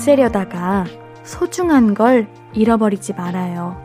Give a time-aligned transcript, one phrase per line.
[0.00, 0.86] 없애려다가
[1.24, 3.76] 소중한 걸 잃어버리지 말아요.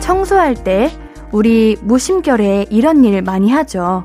[0.00, 0.90] 청소할 때
[1.32, 4.04] 우리 무심결에 이런 일 많이 하죠.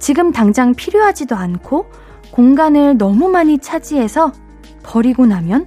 [0.00, 1.86] 지금 당장 필요하지도 않고
[2.32, 4.32] 공간을 너무 많이 차지해서
[4.82, 5.66] 버리고 나면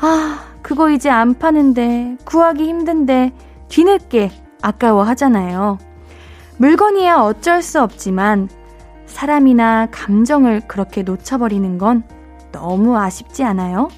[0.00, 0.43] 아,
[0.74, 3.30] 그거 이제 안 파는데 구하기 힘든데
[3.68, 5.78] 뒤늦게 아까워 하잖아요.
[6.56, 8.48] 물건이야 어쩔 수 없지만
[9.06, 12.02] 사람이나 감정을 그렇게 놓쳐버리는 건
[12.50, 13.88] 너무 아쉽지 않아요?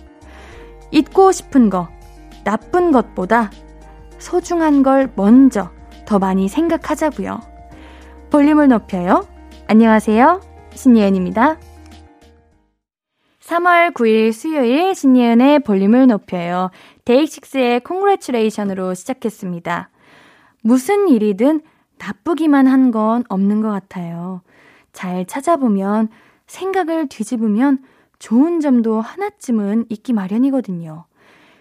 [0.90, 1.88] 잊고 싶은 거,
[2.44, 3.50] 나쁜 것보다
[4.18, 5.70] 소중한 걸 먼저
[6.04, 7.40] 더 많이 생각하자고요.
[8.28, 9.26] 볼륨을 높여요.
[9.66, 10.42] 안녕하세요.
[10.74, 11.56] 신예은입니다.
[13.46, 16.70] 3월 9일 수요일 신예은의 볼륨을 높여요.
[17.04, 19.88] 데이식스의 콩그레츄레이션으로 시작했습니다.
[20.62, 21.60] 무슨 일이든
[21.98, 24.42] 나쁘기만 한 건 없는 것 같아요.
[24.92, 26.08] 잘 찾아보면
[26.48, 27.84] 생각을 뒤집으면
[28.18, 31.04] 좋은 점도 하나쯤은 있기 마련이거든요.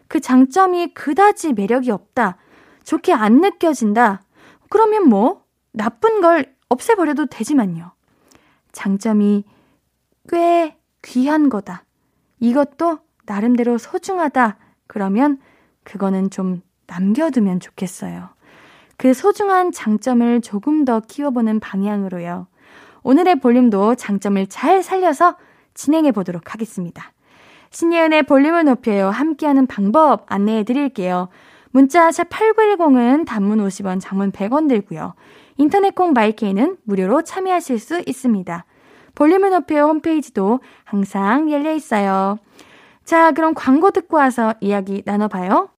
[0.07, 2.37] 그 장점이 그다지 매력이 없다.
[2.83, 4.23] 좋게 안 느껴진다.
[4.69, 7.91] 그러면 뭐, 나쁜 걸 없애버려도 되지만요.
[8.71, 9.43] 장점이
[10.29, 11.83] 꽤 귀한 거다.
[12.39, 14.57] 이것도 나름대로 소중하다.
[14.87, 15.39] 그러면
[15.83, 18.29] 그거는 좀 남겨두면 좋겠어요.
[18.97, 22.47] 그 소중한 장점을 조금 더 키워보는 방향으로요.
[23.03, 25.37] 오늘의 볼륨도 장점을 잘 살려서
[25.73, 27.11] 진행해 보도록 하겠습니다.
[27.71, 29.09] 신예은의 볼륨을 높여요.
[29.09, 31.27] 함께하는 방법 안내해 드릴게요.
[31.71, 35.13] 문자 샵 8910은 단문 50원, 장문 100원 들고요.
[35.57, 38.65] 인터넷 콩 마이케이는 무료로 참여하실 수 있습니다.
[39.15, 42.37] 볼륨을 높여요 홈페이지도 항상 열려 있어요.
[43.03, 45.69] 자, 그럼 광고 듣고 와서 이야기 나눠봐요.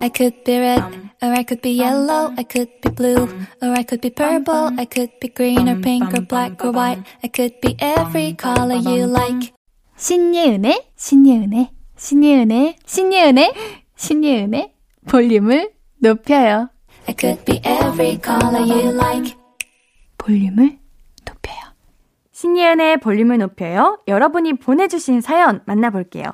[0.00, 0.82] I could be red,
[1.22, 3.28] or I could be yellow, I could be blue,
[3.62, 7.04] or I could be purple, I could be green or pink or black or white,
[7.22, 9.52] I could be every color you like.
[9.96, 13.52] 신예은의, 신예은의, 신예은의, 신예은의,
[13.94, 14.72] 신예은의,
[15.06, 15.70] 볼륨을
[16.00, 16.70] 높여요.
[17.06, 19.36] I could be every color you like.
[20.18, 20.81] 볼륨을.
[22.42, 24.00] 신예은의 볼륨을 높여요.
[24.08, 26.24] 여러분이 보내주신 사연 만나볼게요.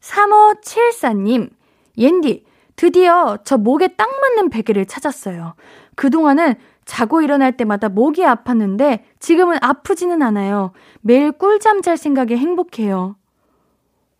[0.00, 1.50] 3574님,
[1.96, 2.44] 옌디,
[2.74, 5.54] 드디어 저 목에 딱 맞는 베개를 찾았어요.
[5.94, 6.54] 그동안은
[6.84, 10.72] 자고 일어날 때마다 목이 아팠는데 지금은 아프지는 않아요.
[11.02, 13.14] 매일 꿀잠 잘 생각에 행복해요.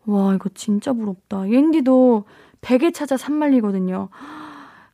[0.07, 1.51] 와, 이거 진짜 부럽다.
[1.51, 2.27] 옌디도
[2.61, 4.09] 베개 찾아 산말리거든요.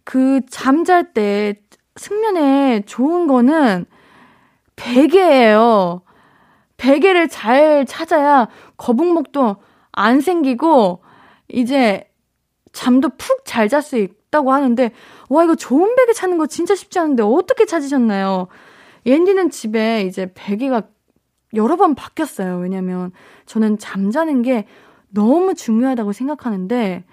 [0.04, 1.60] 그 잠잘 때
[1.96, 3.84] 숙면에 좋은 거는
[4.76, 6.03] 베개예요.
[6.76, 9.56] 베개를 잘 찾아야 거북목도
[9.92, 11.02] 안 생기고
[11.48, 12.10] 이제
[12.72, 14.90] 잠도 푹 잘 잘 수 있다고 하는데
[15.28, 18.48] 와 이거 좋은 베개 찾는 거 진짜 쉽지 않은데 어떻게 찾으셨나요?
[19.06, 20.82] 옌디는 집에 이제 베개가
[21.54, 22.56] 여러 번 바뀌었어요.
[22.58, 23.12] 왜냐면
[23.46, 24.66] 저는 잠자는 게
[25.10, 27.04] 너무 중요하다고 생각하는데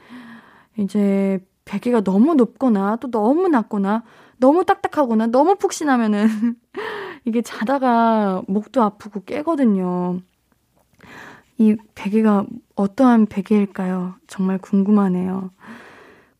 [0.78, 4.03] 이제 베개가 너무 높거나 또 너무 낮거나
[4.38, 6.28] 너무 딱딱하거나 너무 푹신하면은
[7.26, 10.20] 이게 자다가 목도 아프고 깨거든요.
[11.58, 12.46] 이 베개가
[12.76, 14.16] 어떠한 베개일까요?
[14.28, 15.52] 정말 궁금하네요.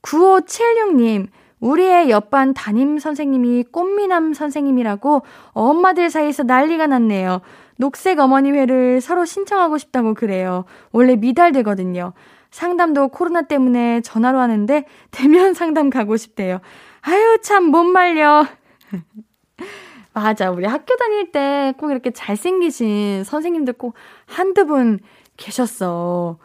[0.02, 1.28] 9576님,
[1.60, 5.22] 우리의 옆반 담임 선생님이 꽃미남 선생님이라고
[5.52, 7.42] 엄마들 사이에서 난리가 났네요.
[7.78, 10.66] 녹색 어머니 회를 서로 신청하고 싶다고 그래요.
[10.92, 12.14] 원래 미달되거든요.
[12.50, 16.60] 상담도 코로나 때문에 전화로 하는데 대면 상담 가고 싶대요.
[17.02, 18.46] 아유, 참, 못 말려.
[20.14, 20.52] 맞아.
[20.52, 25.00] 우리 학교 다닐 때 꼭 이렇게 잘생기신 선생님들 꼭 한두 분
[25.38, 26.38] 계셨어.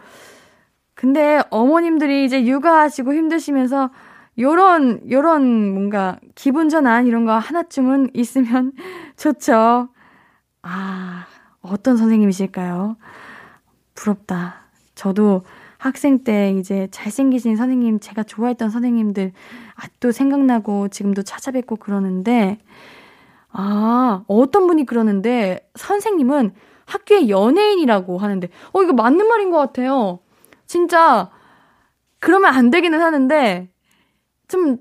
[0.95, 3.91] 근데 어머님들이 이제 육아하시고 힘드시면서
[4.39, 8.73] 요런, 요런 뭔가 기분 전환 이런 거 하나쯤은 있으면
[9.17, 9.89] 좋죠.
[10.63, 11.27] 아,
[11.61, 12.97] 어떤 선생님이실까요?
[13.95, 14.63] 부럽다.
[14.95, 15.45] 저도
[15.79, 19.33] 학생 때 이제 잘생기신 선생님, 제가 좋아했던 선생님들
[19.75, 22.59] 아직도 생각나고 지금도 찾아뵙고 그러는데,
[23.59, 26.53] 아, 어떤 분이 그러는데, 선생님은
[26.85, 30.21] 학교의 연예인이라고 하는데, 어, 이거 맞는 말인 것 같아요.
[30.67, 31.31] 진짜,
[32.21, 33.71] 그러면 안 되기는 하는데,
[34.49, 34.77] 좀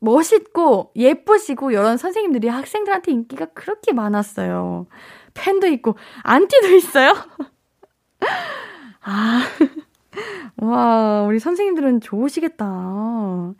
[0.00, 4.86] 멋있고 예쁘시고 이런 선생님들이 학생들한테 인기가 그렇게 많았어요.
[5.34, 7.14] 팬도 있고, 안티도 있어요?
[9.02, 9.42] 아.
[10.56, 13.54] 와, 우리 선생님들은 좋으시겠다.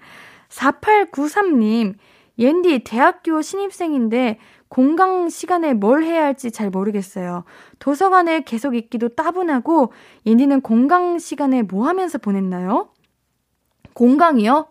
[0.48, 1.94] 4893님,
[2.38, 4.38] 옌디 대학교 신입생인데
[4.68, 7.44] 공강 시간에 뭘 해야 할지 잘 모르겠어요.
[7.78, 9.92] 도서관에 계속 있기도 따분하고
[10.26, 12.90] 옌디는 공강 시간에 뭐 하면서 보냈나요?
[13.94, 14.68] 공강이요?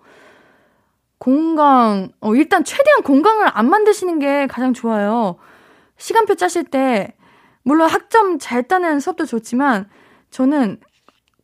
[1.18, 5.38] 공강, 어, 일단 최대한 공강을 안 만드시는 게 가장 좋아요.
[5.98, 7.16] 시간표 짜실 때,
[7.64, 9.90] 물론 학점 잘 따는 수업도 좋지만,
[10.30, 10.80] 저는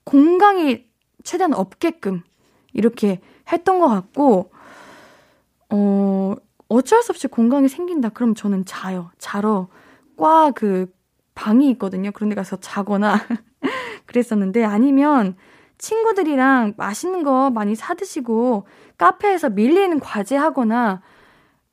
[0.03, 0.85] 공강이
[1.23, 2.21] 최대한 없게끔
[2.71, 3.19] 이렇게
[3.51, 4.52] 했던 것 같고,
[5.73, 6.35] 어,
[6.69, 8.09] 어쩔 수 없이 공강이 생긴다.
[8.09, 9.11] 그럼 저는 자요.
[9.17, 9.69] 자러
[10.17, 10.87] 과 그
[11.35, 12.11] 방이 있거든요.
[12.11, 13.15] 그런 데 가서 자거나
[14.05, 15.35] 그랬었는데 아니면
[15.79, 18.67] 친구들이랑 맛있는 거 많이 사드시고
[18.99, 21.01] 카페에서 밀리는 과제 하거나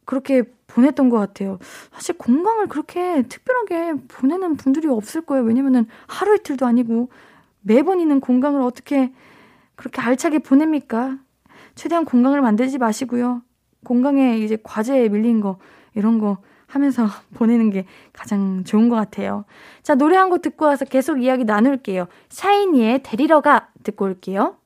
[0.06, 1.58] 그렇게 보냈던 것 같아요.
[1.92, 5.44] 사실 공강을 그렇게 특별하게 보내는 분들이 없을 거예요.
[5.44, 7.10] 왜냐면은 하루 이틀도 아니고
[7.60, 9.12] 매번 있는 공강을 어떻게
[9.76, 11.18] 그렇게 알차게 보냅니까?
[11.74, 13.42] 최대한 공강을 만들지 마시고요.
[13.84, 15.58] 공강에 이제 과제에 밀린 거,
[15.94, 19.44] 이런 거 하면서 보내는 게 가장 좋은 것 같아요.
[19.82, 22.06] 자, 노래 한 곡 듣고 와서 계속 이야기 나눌게요.
[22.28, 24.56] 샤이니의 데리러 가 듣고 올게요.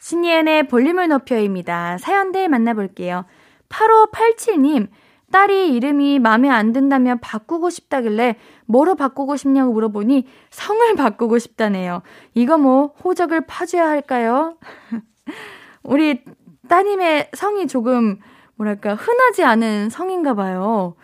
[0.00, 1.98] 신예은의 볼륨을 높여입니다.
[1.98, 3.24] 사연들 만나볼게요.
[3.68, 4.88] 8587님,
[5.30, 8.36] 딸이 이름이 마음에 안 든다며 바꾸고 싶다길래
[8.66, 12.02] 뭐로 바꾸고 싶냐고 물어보니 성을 바꾸고 싶다네요.
[12.34, 14.56] 이거 뭐 호적을 파줘야 할까요?
[15.84, 16.24] 우리
[16.68, 18.18] 따님의 성이 조금
[18.60, 20.94] 뭐랄까 흔하지 않은 성인가 봐요.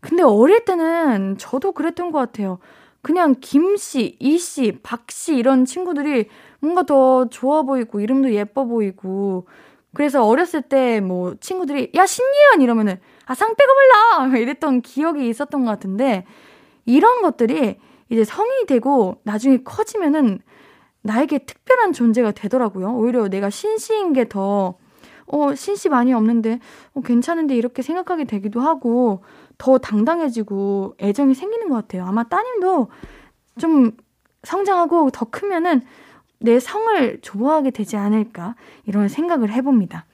[0.00, 2.58] 근데 어릴 때는 저도 그랬던 것 같아요.
[3.02, 6.28] 그냥 김씨, 이씨, 박씨 이런 친구들이
[6.60, 9.48] 뭔가 더 좋아 보이고 이름도 예뻐 보이고
[9.94, 13.70] 그래서 어렸을 때 뭐 친구들이 야 신예은 이러면은 아 상 빼고
[14.28, 16.24] 몰라 이랬던 기억이 있었던 것 같은데
[16.84, 17.78] 이런 것들이
[18.10, 20.38] 이제 성인이 되고 나중에 커지면은
[21.02, 22.94] 나에게 특별한 존재가 되더라고요.
[22.94, 24.76] 오히려 내가 신씨인 게 더
[25.32, 26.60] 어, 신씨 많이 없는데,
[26.94, 29.24] 어, 괜찮은데 이렇게 생각하게 되기도 하고,
[29.58, 32.04] 더 당당해지고 애정이 생기는 것 같아요.
[32.04, 32.88] 아마 따님도
[33.58, 33.92] 좀
[34.44, 35.82] 성장하고 더 크면은
[36.38, 38.56] 내 성을 좋아하게 되지 않을까,
[38.86, 40.04] 이런 생각을 해봅니다.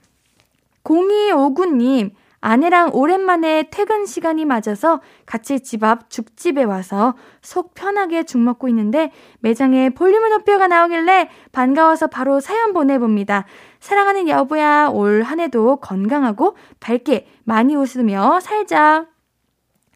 [0.84, 8.68] 0259님, 아내랑 오랜만에 퇴근 시간이 맞아서 같이 집 앞 죽집에 와서 속 편하게 죽 먹고
[8.68, 13.44] 있는데 매장에 볼륨을 높여가 나오길래 반가워서 바로 사연 보내봅니다.
[13.80, 19.06] 사랑하는 여보야, 올 한 해도 건강하고 밝게 많이 웃으며 살자.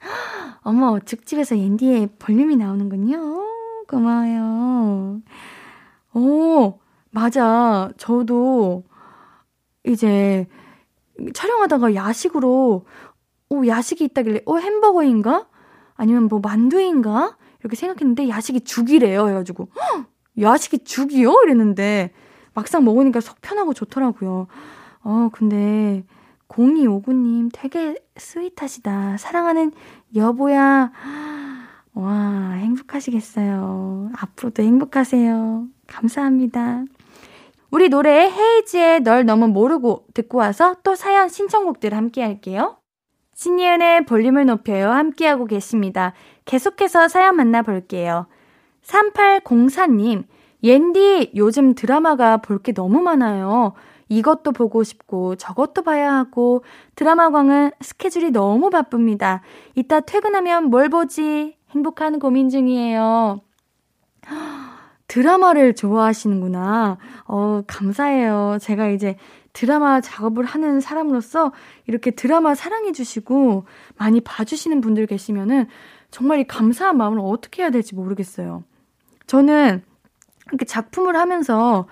[0.62, 3.44] 어머, 죽집에서 옌디의 볼륨이 나오는군요.
[3.88, 5.20] 고마워요.
[6.14, 6.78] 오,
[7.10, 7.90] 맞아.
[7.96, 8.84] 저도
[9.84, 10.46] 이제
[11.34, 12.86] 촬영하다가 야식으로
[13.50, 15.46] 오 야식이 있다길래 어 햄버거인가?
[15.94, 17.36] 아니면 뭐 만두인가?
[17.60, 19.28] 이렇게 생각했는데 야식이 죽이래요.
[19.28, 20.06] 해가지고 헉,
[20.40, 21.32] 야식이 죽이요?
[21.44, 22.12] 이랬는데
[22.54, 24.46] 막상 먹으니까 속 편하고 좋더라고요.
[25.04, 26.04] 어 근데
[26.48, 29.16] 0259님 되게 스윗하시다.
[29.16, 29.72] 사랑하는
[30.14, 30.92] 여보야.
[31.94, 34.10] 와, 행복하시겠어요.
[34.16, 35.66] 앞으로도 행복하세요.
[35.86, 36.84] 감사합니다.
[37.72, 42.76] 우리 노래 헤이지의 널 너무 모르고 듣고 와서 또 사연 신청곡들 함께 할게요.
[43.34, 44.90] 신예은의 볼륨을 높여요.
[44.90, 46.12] 함께하고 계십니다.
[46.44, 48.26] 계속해서 사연 만나볼게요.
[48.82, 50.24] 3804님,
[50.62, 53.72] 옌디 요즘 드라마가 볼 게 너무 많아요.
[54.10, 56.62] 이것도 보고 싶고 저것도 봐야 하고
[56.96, 59.40] 드라마광은 스케줄이 너무 바쁩니다.
[59.74, 61.56] 이따 퇴근하면 뭘 보지?
[61.70, 63.40] 행복한 고민 중이에요.
[65.12, 66.96] 드라마를 좋아하시는구나.
[67.26, 68.56] 어, 감사해요.
[68.62, 69.16] 제가 이제
[69.52, 71.52] 드라마 작업을 하는 사람으로서
[71.86, 73.66] 이렇게 드라마 사랑해주시고
[73.98, 75.66] 많이 봐주시는 분들 계시면은
[76.10, 78.64] 정말 이 감사한 마음을 어떻게 해야 될지 모르겠어요.
[79.26, 79.82] 저는
[80.48, 81.86] 이렇게 작품을 하면서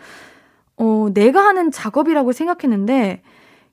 [0.79, 3.23] 어, 내가 하는 작업이라고 생각했는데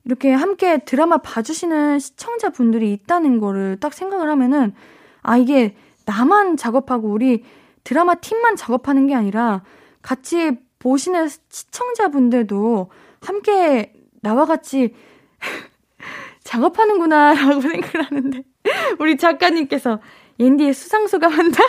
[0.03, 4.73] 이렇게 함께 드라마 봐주시는 시청자분들이 있다는 거를 딱 생각을 하면은
[5.21, 7.45] 아, 이게 나만 작업하고 우리
[7.87, 9.63] 드라마 팀만 작업하는 게 아니라
[10.01, 12.91] 같이 보시는 시청자분들도
[13.21, 14.93] 함께 나와 같이
[16.43, 18.43] 작업하는구나라고 생각을 하는데
[18.99, 20.01] 우리 작가님께서
[20.37, 21.63] 옌디의 수상소감 한다?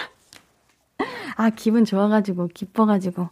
[1.37, 3.28] 아, 기분 좋아가지고, 기뻐가지고.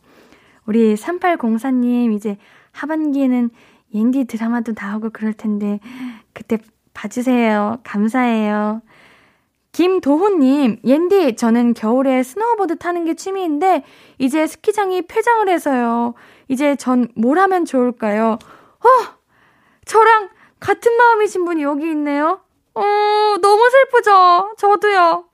[0.66, 2.38] 우리 3804님, 이제
[2.70, 3.50] 하반기에는
[3.94, 5.80] 옌디 드라마도 나오고 그럴 텐데,
[6.32, 6.58] 그때
[6.94, 7.80] 봐주세요.
[7.82, 8.80] 감사해요.
[9.76, 13.84] 김도훈님, 옌디, 저는 겨울에 스노우보드 타는 게 취미인데,
[14.16, 16.14] 이제 스키장이 폐장을 해서요.
[16.48, 18.38] 이제 전 뭘 하면 좋을까요?
[18.40, 18.88] 어!
[19.84, 20.30] 저랑
[20.60, 22.40] 같은 마음이신 분이 여기 있네요.
[22.72, 22.80] 어,
[23.42, 24.54] 너무 슬프죠?
[24.56, 25.26] 저도요.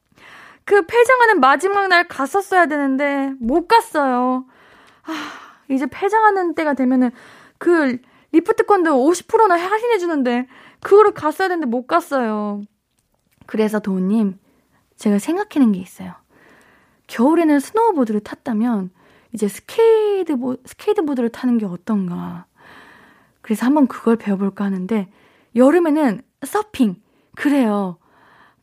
[0.65, 4.47] 그 폐장하는 마지막 날 갔었어야 되는데, 못 갔어요.
[5.05, 5.13] 아,
[5.69, 7.13] 이제 폐장하는 때가 되면은,
[7.59, 7.97] 그
[8.33, 10.49] 리프트권도 50%나 할인해주는데,
[10.81, 12.63] 그거를 갔어야 되는데 못 갔어요.
[13.53, 14.39] 그래서 도훈님,
[14.97, 16.15] 제가 생각해낸 게 있어요.
[17.07, 18.89] 겨울에는 스노우보드를 탔다면,
[19.35, 22.47] 이제 스케이트보, 스케이트보드를 타는 게 어떤가.
[23.43, 25.07] 그래서 한번 그걸 배워볼까 하는데,
[25.55, 26.97] 여름에는 서핑.
[27.37, 27.99] 그래요.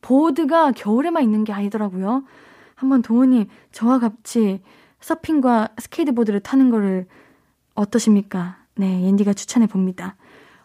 [0.00, 2.24] 보드가 겨울에만 있는 게 아니더라고요.
[2.74, 4.60] 한번 도훈님, 저와 같이
[4.98, 7.06] 서핑과 스케이트보드를 타는 거를
[7.76, 8.56] 어떠십니까?
[8.74, 10.16] 네, 옌디가 추천해 봅니다.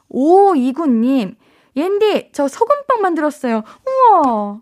[0.09, 1.35] 오이구님,
[1.75, 3.63] 옌디, 저 소금빵 만들었어요.
[3.87, 4.61] 우와!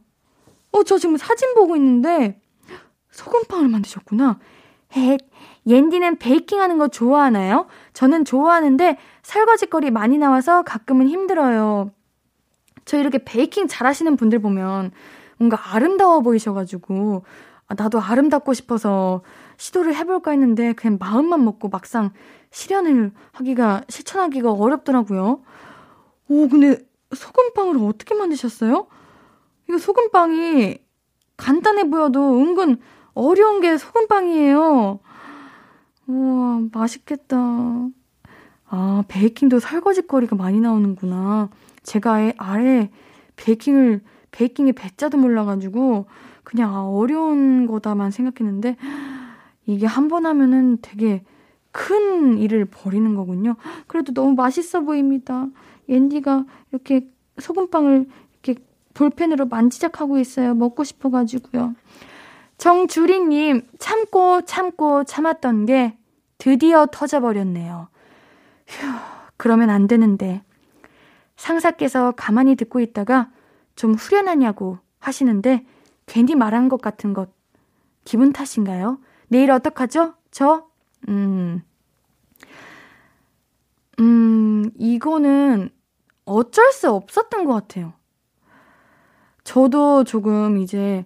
[0.72, 2.41] 어, 저 지금 사진 보고 있는데,
[3.12, 4.39] 소금빵을 만드셨구나.
[4.96, 5.20] 헷,
[5.67, 7.67] 옌디는 베이킹 하는 거 좋아하나요?
[7.93, 11.91] 저는 좋아하는데, 설거지거리 많이 나와서 가끔은 힘들어요.
[12.86, 14.91] 저 이렇게 베이킹 잘 하시는 분들 보면,
[15.38, 17.24] 뭔가 아름다워 보이셔가지고,
[17.67, 19.22] 아, 나도 아름답고 싶어서
[19.58, 22.12] 시도를 해볼까 했는데, 그냥 마음만 먹고 막상
[22.50, 25.41] 실현을 하기가, 실천하기가 어렵더라고요.
[26.27, 26.77] 오, 근데
[27.15, 28.88] 소금빵을 어떻게 만드셨어요?
[29.70, 30.77] 이거 소금빵이
[31.38, 32.77] 간단해 보여도 은근
[33.13, 35.00] 어려운 게 소금빵이에요.
[36.08, 37.38] 우와, 맛있겠다.
[38.65, 41.50] 아, 베이킹도 설거지거리가 많이 나오는구나.
[41.84, 42.89] 제가 아래
[43.36, 44.01] 베이킹을,
[44.32, 46.05] 베이킹의 배자도 몰라가지고,
[46.43, 48.77] 그냥 아, 어려운 거다만 생각했는데,
[49.65, 51.24] 이게 한 번 하면은 되게
[51.72, 53.55] 큰 일을 벌이는 거군요.
[53.88, 55.48] 그래도 너무 맛있어 보입니다.
[55.90, 57.10] 옌디가 이렇게
[57.40, 58.08] 소금빵을
[58.44, 58.62] 이렇게
[58.94, 60.54] 볼펜으로 만지작하고 있어요.
[60.54, 61.75] 먹고 싶어가지고요.
[62.58, 65.98] 정주리님, 참고 참고 참았던 게
[66.38, 67.88] 드디어 터져버렸네요.
[68.68, 68.88] 휴,
[69.38, 70.44] 그러면 안 되는데.
[71.36, 73.30] 상사께서 가만히 듣고 있다가
[73.75, 75.66] 좀 후련하냐고 하시는데
[76.06, 77.30] 괜히 말한 것 같은 것.
[78.06, 79.00] 기분 탓인가요?
[79.28, 80.13] 내일 어떡하죠?
[80.32, 80.68] 저,
[81.10, 81.63] 음,
[84.00, 85.70] 음, 이거는
[86.26, 87.94] 어쩔 수 없었던 것 같아요.
[89.44, 91.06] 저도 조금 이제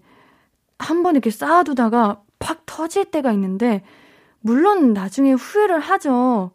[0.80, 3.84] 한 번 이렇게 쌓아두다가 팍 터질 때가 있는데,
[4.42, 6.52] 물론 나중에 후회를 하죠.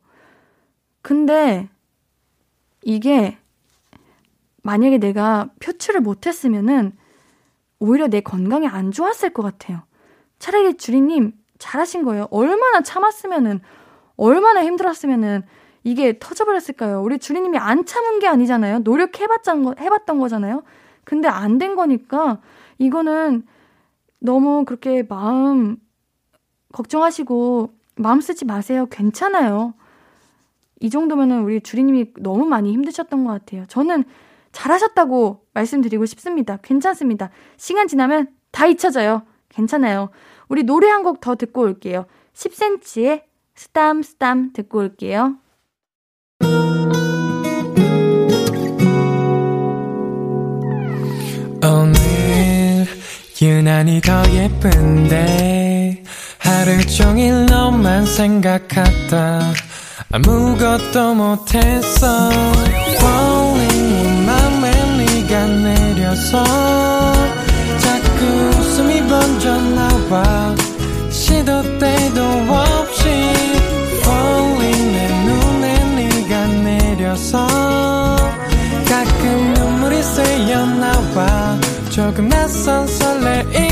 [1.03, 1.69] 근데
[2.85, 3.39] 이게
[4.63, 6.93] 만약에 내가 표출을 못했으면은
[7.81, 9.83] 오히려 내 건강에 안 좋았을 것 같아요.
[10.39, 12.29] 차라리 주리님 잘하신 거예요.
[12.31, 13.61] 얼마나 참았으면은,
[14.17, 15.43] 얼마나 힘들었으면은
[15.85, 17.03] 이게 터져버렸을까요?
[17.03, 18.81] 우리 주리님이 안 참은 게 아니잖아요.
[18.81, 20.63] 노력해봤던 해봤던 거잖아요.
[21.05, 22.41] 근데 안 된 거니까
[22.79, 23.45] 이거는
[24.21, 25.77] 너무 그렇게 마음
[26.73, 28.87] 걱정하시고 마음 쓰지 마세요.
[28.91, 29.75] 괜찮아요.
[30.81, 33.65] 이 정도면은 우리 주리님이 너무 많이 힘드셨던 것 같아요.
[33.67, 34.05] 저는
[34.53, 36.59] 잘하셨다고 말씀드리고 싶습니다.
[36.63, 37.31] 괜찮습니다.
[37.57, 39.23] 시간 지나면 다 잊혀져요.
[39.49, 40.11] 괜찮아요.
[40.49, 42.07] 우리 노래 한 곡 더 듣고 올게요.
[42.35, 43.23] 10cm의
[43.55, 45.37] 스담 스담 듣고 올게요.
[51.65, 52.87] 오늘
[53.41, 56.03] 유난히 더 예쁜데
[56.39, 59.53] 하루 종일 너만 생각하다
[60.11, 62.31] 아무것도 못했어
[81.93, 83.72] 조금 낯선 설레임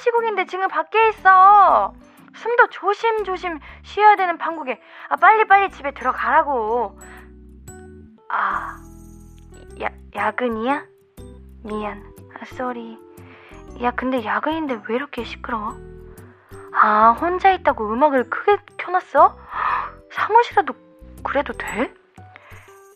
[0.00, 1.94] 시국인데 지금 밖에 있어.
[2.34, 4.80] 숨도 조심조심 쉬어야 되는 판국에.
[5.08, 6.98] 아, 빨리빨리 집에 들어가라고.
[8.30, 8.76] 아,
[9.82, 10.84] 야, 야근이야?
[11.64, 12.02] 미안.
[12.34, 12.98] 아, sorry.
[13.82, 15.76] 야, 근데 야근인데 왜 이렇게 시끄러워?
[16.72, 19.36] 아, 혼자 있다고 음악을 크게 켜놨어?
[20.12, 20.74] 사무실에도
[21.22, 21.92] 그래도 돼?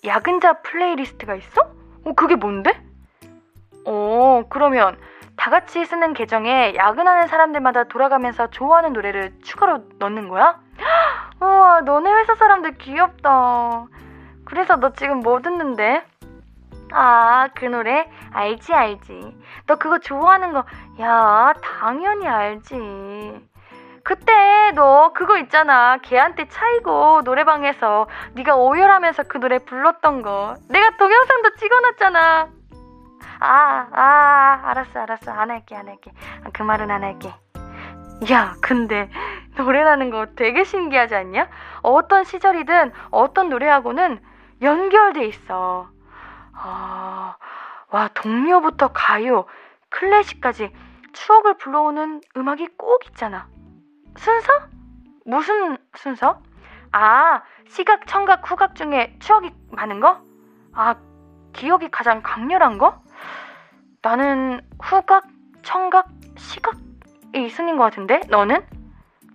[0.04, 1.62] 야근자 playlist가 있어?
[2.04, 2.82] 어, 그게 뭔데?
[3.87, 4.99] 어, 그러면
[5.37, 10.61] 다 같이 쓰는 계정에 야근하는 사람들마다 돌아가면서 좋아하는 노래를 추가로 넣는 거야?
[11.41, 13.87] 우와, 너네 회사 사람들 귀엽다.
[14.45, 16.05] 그래서 너 지금 뭐 듣는데?
[16.93, 18.09] 아, 그 노래?
[18.33, 19.37] 알지, 알지.
[19.67, 20.64] 너 그거 좋아하는 거,
[21.00, 23.41] 야, 당연히 알지.
[24.05, 25.97] 그때 너 그거 있잖아.
[26.03, 30.55] 걔한테 차이고 노래방에서 네가 오열하면서 그 노래 불렀던 거.
[30.69, 32.49] 내가 동영상도 찍어놨잖아.
[33.40, 35.33] 아, 아, 알았어, 알았어.
[35.33, 36.12] 안 할게, 안 할게.
[36.52, 37.35] 그 말은 안 할게.
[38.31, 39.11] 야, 근데
[39.57, 41.49] 노래라는 거 되게 신기하지 않냐?
[41.83, 44.21] 어떤 시절이든 어떤 노래하고는
[44.62, 45.88] 연결돼 있어.
[46.54, 47.37] 아,
[47.90, 49.47] 와, 동요부터 가요,
[49.90, 50.73] 클래식까지
[51.12, 53.47] 추억을 불러오는 음악이 꼭 있잖아.
[54.16, 54.52] 순서?
[55.26, 56.40] 무슨 순서?
[56.93, 60.21] 아, 시각, 청각, 후각 중에 추억이 많은 거?
[60.73, 60.97] 아,
[61.52, 63.02] 기억이 가장 강렬한 거?
[64.04, 65.25] 나는 후각,
[65.62, 68.20] 청각, 시각이 순인 것 같은데?
[68.28, 68.62] 너는?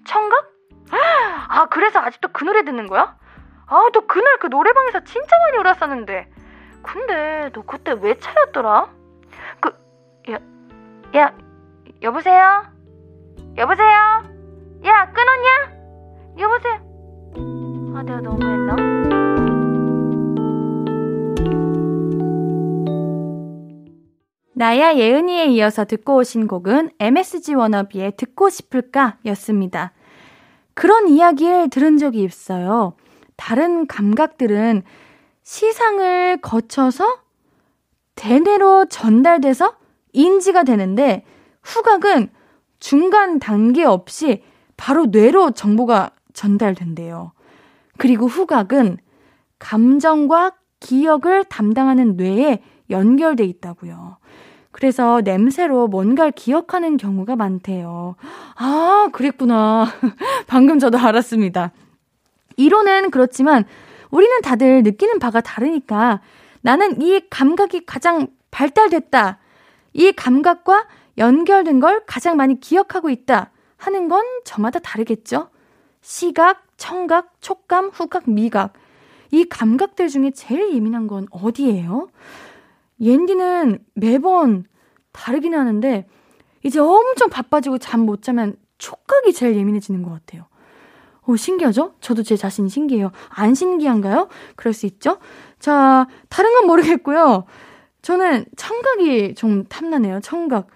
[0.06, 0.48] 청각?
[1.50, 3.18] 아, 그래서 아직도 그 노래 듣는 거야?
[3.66, 6.32] 아, 너 그날 그 노래방에서 진짜 많이 울었었는데.
[6.84, 8.90] 근데 너 그때 왜 차였더라?
[9.60, 9.74] 그,
[10.32, 10.40] 야,
[11.16, 11.34] 야,
[12.04, 12.66] 여보세요?
[13.58, 14.24] 여보세요?
[14.86, 16.38] 야, 끊었냐?
[16.38, 16.74] 여보세요?
[17.98, 18.99] 아, 내가 너무했나?
[24.60, 29.94] 나야 예은이에 이어서 듣고 오신 곡은 MSG 워너비의 듣고 싶을까 였습니다.
[30.74, 32.92] 그런 이야기를 들은 적이 있어요.
[33.38, 34.84] 다른 감각들은
[35.44, 37.06] 시상을 거쳐서
[38.16, 39.78] 대뇌로 전달돼서
[40.12, 41.24] 인지가 되는데
[41.62, 42.30] 후각은
[42.82, 44.44] 중간 단계 없이
[44.76, 47.32] 바로 뇌로 정보가 전달된대요.
[47.98, 48.98] 그리고 후각은
[49.58, 54.19] 감정과 기억을 담당하는 뇌에 연결돼 있다고요.
[54.80, 58.16] 그래서 냄새로 뭔가를 기억하는 경우가 많대요.
[58.56, 59.88] 아, 그랬구나.
[60.48, 61.74] 방금 저도 알았습니다.
[62.56, 63.66] 이론은 그렇지만
[64.10, 66.22] 우리는 다들 느끼는 바가 다르니까
[66.62, 69.40] 나는 이 감각이 가장 발달됐다.
[69.92, 70.88] 이 감각과
[71.18, 75.50] 연결된 걸 가장 많이 기억하고 있다 하는 건 저마다 다르겠죠?
[76.00, 78.72] 시각, 청각, 촉감, 후각, 미각.
[79.32, 82.08] 이 감각들 중에 제일 예민한 건 어디예요?
[83.02, 84.66] 옌디는 매번
[85.12, 86.08] 다르긴 하는데,
[86.64, 90.46] 이제 엄청 바빠지고 잠 못 자면 촉각이 제일 예민해지는 것 같아요.
[91.26, 91.94] 오, 신기하죠?
[92.02, 93.12] 저도 제 자신이 신기해요.
[93.30, 94.30] 안 신기한가요?
[94.56, 95.20] 그럴 수 있죠?
[95.60, 97.46] 자, 다른 건 모르겠고요.
[98.02, 100.22] 저는 청각이 좀 탐나네요.
[100.22, 100.68] 청각.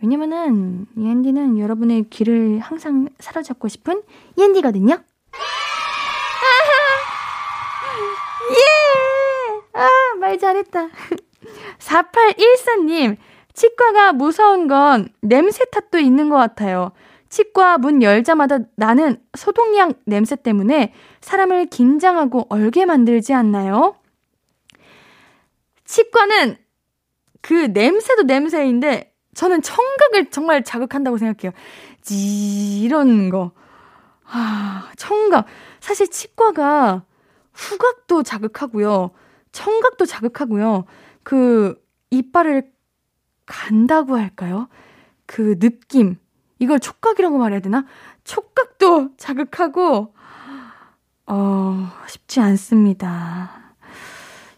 [0.00, 4.02] 왜냐면은 옌디는 여러분의 귀를 항상 사로잡고 싶은
[4.38, 4.94] 옌디거든요.
[8.50, 9.78] 예!
[9.80, 9.88] 아,
[10.20, 10.88] 말 잘했다.
[11.78, 13.16] 4814님,
[13.54, 16.92] 치과가 무서운 건 냄새 탓도 있는 것 같아요.
[17.28, 23.96] 치과 문 열자마자 나는 소독약 냄새 때문에 사람을 긴장하고 얼게 만들지 않나요?
[25.84, 26.56] 치과는
[27.42, 31.52] 그 냄새도 냄새인데 저는 청각을 정말 자극한다고 생각해요.
[32.02, 33.52] 지 이런 거.
[34.24, 35.46] 아, 청각.
[35.80, 37.04] 사실 치과가
[37.52, 39.10] 후각도 자극하고요.
[39.52, 40.84] 청각도 자극하고요.
[41.28, 42.72] 그 이빨을
[43.44, 44.70] 간다고 할까요?
[45.26, 46.16] 그 느낌.
[46.58, 47.84] 이걸 촉각이라고 말해야 되나?
[48.24, 50.14] 촉각도 자극하고
[51.26, 53.74] 어, 쉽지 않습니다.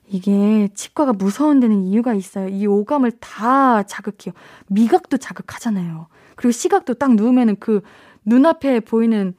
[0.07, 2.47] 이게 치과가 무서운 데는 이유가 있어요.
[2.47, 4.33] 이 오감을 다 자극해요.
[4.69, 6.07] 미각도 자극하잖아요.
[6.37, 7.83] 그리고 시각도 딱 누우면은 그
[8.25, 9.35] 눈앞에 보이는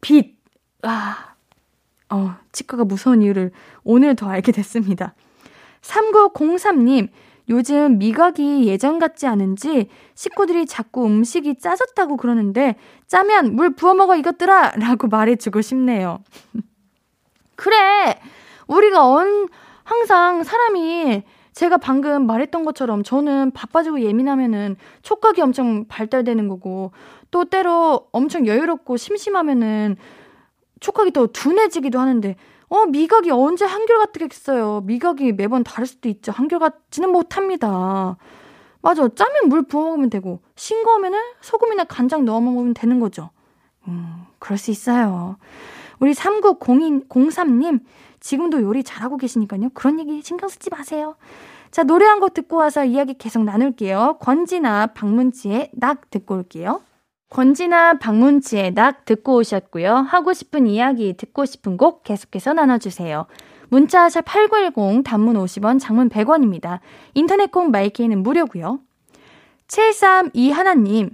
[0.00, 0.36] 빛,
[0.82, 1.36] 아,
[2.10, 3.52] 어, 치과가 무서운 이유를
[3.84, 5.14] 오늘 더 알게 됐습니다.
[5.86, 7.08] 3903님,
[7.48, 12.74] 요즘 미각이 예전 같지 않은지 식구들이 자꾸 음식이 짜졌다고 그러는데
[13.06, 14.72] 짜면 물 부어 먹어 이것들아!
[14.76, 16.22] 라고 말해주고 싶네요.
[17.54, 18.18] 그래!
[18.66, 19.48] 우리가 언,
[19.84, 21.22] 항상 사람이
[21.52, 26.90] 제가 방금 말했던 것처럼 저는 바빠지고 예민하면은 촉각이 엄청 발달되는 거고
[27.30, 29.96] 또 때로 엄청 여유롭고 심심하면은
[30.80, 32.36] 촉각이 더 둔해지기도 하는데
[32.68, 34.82] 어 미각이 언제 한결같겠어요.
[34.84, 36.32] 미각이 매번 다를 수도 있죠.
[36.32, 38.16] 한결같지는 못합니다.
[38.82, 39.08] 맞아.
[39.14, 43.30] 짜면 물 부어 먹으면 되고 싱거우면은 소금이나 간장 넣어 먹으면 되는 거죠.
[43.88, 45.36] 음, 그럴 수 있어요.
[46.00, 47.80] 우리 390203님
[48.20, 49.70] 지금도 요리 잘하고 계시니까요.
[49.74, 51.16] 그런 얘기 신경 쓰지 마세요.
[51.70, 54.18] 자, 노래 한 곡 듣고 와서 이야기 계속 나눌게요.
[54.20, 56.80] 권지나 박문치의 낙 듣고 올게요.
[57.30, 59.94] 권지나 박문치의 낙 듣고 오셨고요.
[59.94, 63.26] 하고 싶은 이야기, 듣고 싶은 곡 계속해서 나눠주세요.
[63.68, 66.78] 문자 샵 8910 단문 50원, 장문 100원입니다.
[67.14, 68.78] 인터넷 콩 마이케이는 무료고요.
[69.66, 71.10] 732 하나님,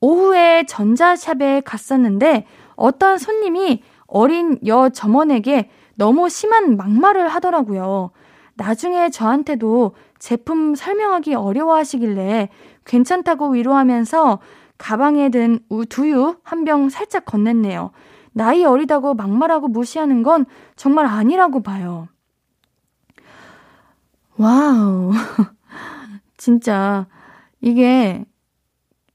[0.00, 8.10] 오후에 전자샵에 갔었는데 어떤 손님이 어린 여 점원에게 너무 심한 막말을 하더라고요.
[8.54, 12.48] 나중에 저한테도 제품 설명하기 어려워 하시길래
[12.84, 14.38] 괜찮다고 위로하면서
[14.80, 17.90] 가방에 든 두유 한 병 살짝 건넸네요.
[18.32, 22.08] 나이 어리다고 막말하고 무시하는 건 정말 아니라고 봐요.
[24.38, 25.12] 와우.
[26.38, 27.06] 진짜,
[27.60, 28.24] 이게,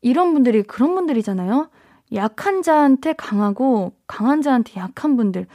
[0.02, 1.70] 이런 분들이 그런 분들이잖아요?
[2.14, 5.48] 약한 자한테 강하고, 강한 자한테 약한 분들.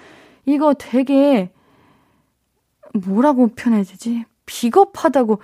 [0.47, 1.53] 이거 되게,
[3.07, 4.25] 뭐라고 표현해야 되지?
[4.47, 5.41] 비겁하다고,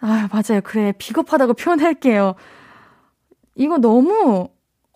[0.00, 0.60] 아, 맞아요.
[0.62, 0.92] 그래.
[0.98, 2.34] 비겁하다고 표현할게요.
[3.54, 4.48] 이거 너무,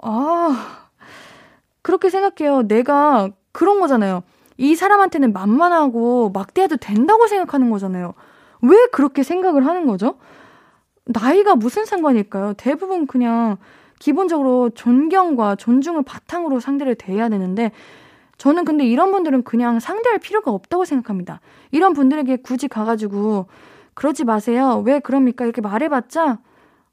[0.03, 0.88] 아,
[1.83, 2.62] 그렇게 생각해요.
[2.66, 4.23] 내가 그런 거잖아요.
[4.57, 8.14] 이 사람한테는 만만하고 막대해도 된다고 생각하는 거잖아요.
[8.62, 10.19] 왜 그렇게 생각을 하는 거죠?
[11.05, 12.55] 나이가 무슨 상관일까요?
[12.55, 13.59] 대부분 그냥
[13.99, 17.71] 기본적으로 존경과 존중을 바탕으로 상대를 대해야 되는데
[18.38, 21.40] 저는 근데 이런 분들은 그냥 상대할 필요가 없다고 생각합니다.
[21.71, 23.47] 이런 분들에게 굳이 가가지고
[23.95, 24.83] 그러지 마세요.
[24.85, 25.45] 왜 그럽니까?
[25.45, 26.38] 이렇게 말해봤자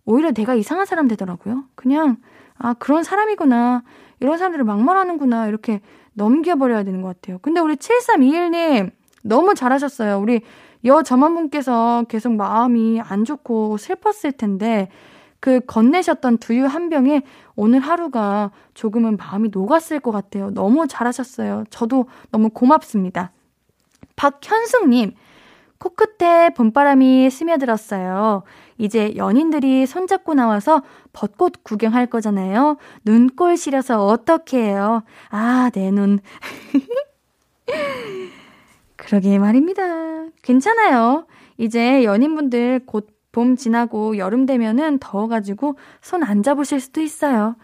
[0.06, 1.64] 오히려 내가 이상한 사람 되더라고요.
[1.76, 2.18] 그냥
[2.58, 3.84] 아 그런 사람이구나.
[4.20, 5.48] 이런 사람들을 막말하는구나.
[5.48, 5.82] 이렇게
[6.14, 7.40] 넘겨버려야 되는 것 같아요.
[7.42, 8.92] 근데 우리 7321님
[9.24, 10.20] 너무 잘하셨어요.
[10.20, 10.42] 우리
[10.86, 14.90] 여 점원분께서 계속 마음이 안 좋고 슬펐을 텐데
[15.40, 17.22] 그 건네셨던 두유 한 병에
[17.56, 20.52] 오늘 하루가 조금은 마음이 녹았을 것 같아요.
[20.52, 21.66] 너무 잘하셨어요.
[21.70, 23.32] 저도 너무 고맙습니다.
[24.16, 25.16] 박현숙님,
[25.80, 28.44] 코끝에 봄바람이 스며들었어요.
[28.78, 30.82] 이제 연인들이 손잡고 나와서
[31.14, 32.78] 벚꽃 구경할 거잖아요.
[33.06, 35.04] 눈꼴 시려서 어떻게 해요?
[35.30, 36.20] 아, 내 눈.
[38.96, 39.84] 그러게 말입니다.
[40.42, 41.26] 괜찮아요.
[41.58, 47.56] 이제 연인분들 곧 봄 지나고 여름 되면은 더워가지고 손 안 잡으실 수도 있어요.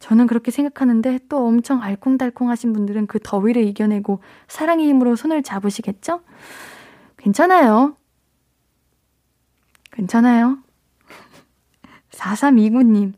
[0.00, 6.20] 저는 그렇게 생각하는데 또 엄청 알콩달콩 하신 분들은 그 더위를 이겨내고 사랑의 힘으로 손을 잡으시겠죠?
[7.16, 7.96] 괜찮아요.
[9.94, 10.58] 괜찮아요.
[12.10, 13.12] 4329님.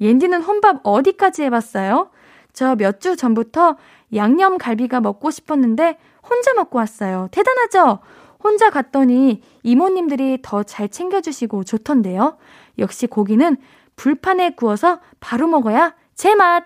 [0.00, 2.10] 옌디는 혼밥 어디까지 해봤어요?
[2.52, 3.76] 저 몇 주 전부터
[4.14, 5.98] 양념 갈비가 먹고 싶었는데
[6.28, 7.28] 혼자 먹고 왔어요.
[7.32, 8.00] 대단하죠?
[8.42, 12.38] 혼자 갔더니 이모님들이 더 잘 챙겨주시고 좋던데요.
[12.78, 13.56] 역시 고기는
[13.96, 16.64] 불판에 구워서 바로 먹어야 제 맛.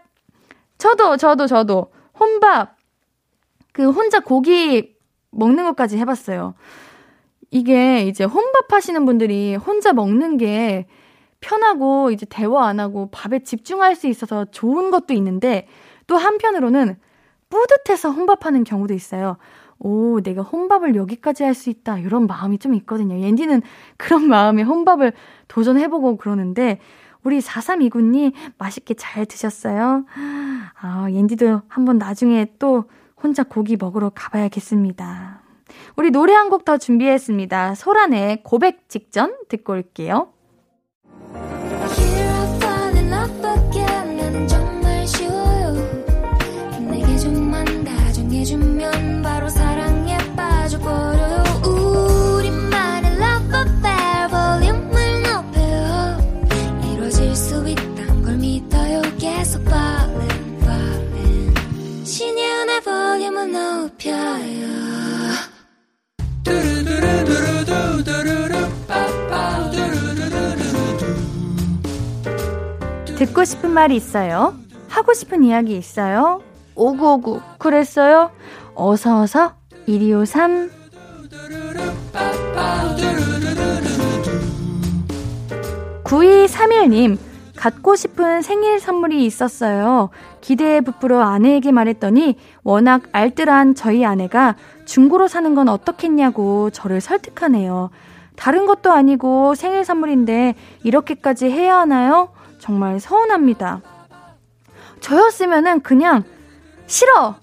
[0.79, 2.77] 저도, 저도, 저도 혼밥,
[3.73, 4.97] 그 혼자 고기
[5.31, 6.55] 먹는 것까지 해봤어요.
[7.51, 10.87] 이게 이제 혼밥 하시는 분들이 혼자 먹는 게
[11.41, 15.67] 편하고 이제 대화 안 하고 밥에 집중할 수 있어서 좋은 것도 있는데
[16.07, 16.97] 또 한편으로는
[17.49, 19.37] 뿌듯해서 혼밥하는 경우도 있어요.
[19.79, 21.99] 오, 내가 혼밥을 여기까지 할 수 있다.
[21.99, 23.19] 이런 마음이 좀 있거든요.
[23.19, 23.63] 옌디는
[23.97, 25.13] 그런 마음에 혼밥을
[25.49, 26.79] 도전해보고 그러는데,
[27.23, 30.05] 우리 4329님 맛있게 잘 드셨어요?
[30.81, 32.85] 아, 옌디도 한번 나중에 또
[33.23, 35.39] 혼자 고기 먹으러 가봐야겠습니다.
[35.97, 37.75] 우리 노래 한 곡 더 준비했습니다.
[37.75, 40.33] 소란의 고백 직전 듣고 올게요.
[73.21, 74.55] 듣고 싶은 말이 있어요?
[74.89, 76.41] 하고 싶은 이야기 있어요?
[76.75, 78.31] 오구오구 그랬어요?
[78.75, 79.53] 어서어서
[79.87, 80.71] 1253
[86.03, 87.19] 9231님
[87.57, 90.09] 갖고 싶은 생일 선물이 있었어요.
[90.41, 94.57] 기대에 부풀어 아내에게 말했더니 워낙 알뜰한 저희 아내가
[94.87, 97.91] 중고로 사는 건 어떻겠냐고 저를 설득하네요.
[98.35, 100.55] 다른 것도 아니고 생일 선물인데
[100.85, 102.31] 이렇게까지 해야 하나요?
[102.61, 103.81] 정말 서운합니다.
[105.01, 106.23] 저였으면은 그냥
[106.87, 107.35] 싫어!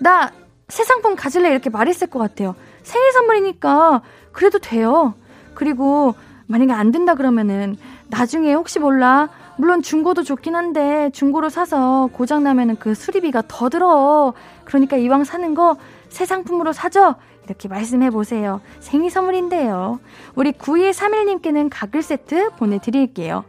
[0.00, 0.32] 나
[0.68, 1.50] 새 상품 가질래!
[1.50, 2.54] 이렇게 말했을 것 같아요.
[2.82, 5.14] 생일 선물이니까 그래도 돼요.
[5.54, 6.14] 그리고
[6.46, 7.76] 만약에 안 된다 그러면은
[8.08, 9.28] 나중에 혹시 몰라.
[9.56, 14.32] 물론 중고도 좋긴 한데 중고로 사서 고장나면은 그 수리비가 더 들어.
[14.64, 15.76] 그러니까 이왕 사는 거
[16.08, 17.16] 새 상품으로 사죠?
[17.44, 18.60] 이렇게 말씀해 보세요.
[18.78, 19.98] 생일 선물인데요.
[20.36, 23.44] 우리 9231님께는 가글 세트 보내드릴게요.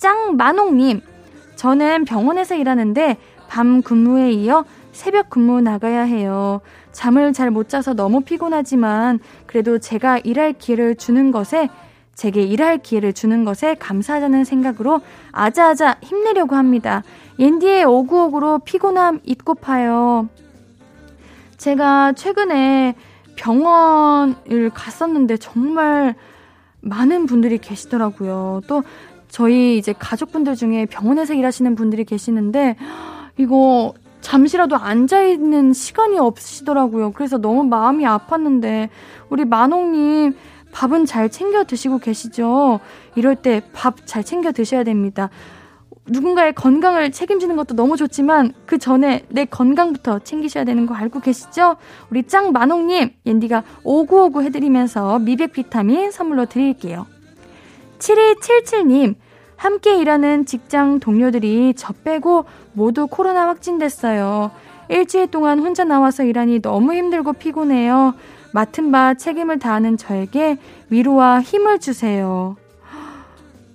[0.00, 1.02] 짱만옥님,
[1.56, 6.62] 저는 병원에서 일하는데 밤 근무에 이어 새벽 근무 나가야 해요.
[6.92, 11.68] 잠을 잘 못 자서 너무 피곤하지만 그래도 제가 일할 기회를 주는 것에
[12.14, 15.00] 제게 일할 기회를 주는 것에 감사하다는 생각으로
[15.32, 17.02] 아자아자 힘내려고 합니다.
[17.38, 20.28] 옌디의 오구오구로 피곤함 잊고 파요.
[21.56, 22.94] 제가 최근에
[23.36, 26.14] 병원을 갔었는데 정말
[26.82, 28.62] 많은 분들이 계시더라고요.
[28.66, 28.82] 또
[29.30, 32.76] 저희 이제 가족분들 중에 병원에서 일하시는 분들이 계시는데
[33.38, 37.12] 이거 잠시라도 앉아있는 시간이 없으시더라고요.
[37.12, 38.90] 그래서 너무 마음이 아팠는데,
[39.30, 40.34] 우리 만홍님,
[40.72, 42.80] 밥은 잘 챙겨 드시고 계시죠?
[43.14, 45.30] 이럴 때 밥 잘 챙겨 드셔야 됩니다.
[46.06, 51.76] 누군가의 건강을 책임지는 것도 너무 좋지만 그 전에 내 건강부터 챙기셔야 되는 거 알고 계시죠?
[52.10, 57.06] 우리 짱 만홍님, 옌디가 오구오구 해드리면서 미백 비타민 선물로 드릴게요.
[58.00, 59.14] 7277님,
[59.56, 64.50] 함께 일하는 직장 동료들이 저 빼고 모두 코로나 확진됐어요.
[64.88, 68.14] 일주일 동안 혼자 나와서 일하니 너무 힘들고 피곤해요.
[68.52, 70.58] 맡은 바 책임을 다하는 저에게
[70.88, 72.56] 위로와 힘을 주세요.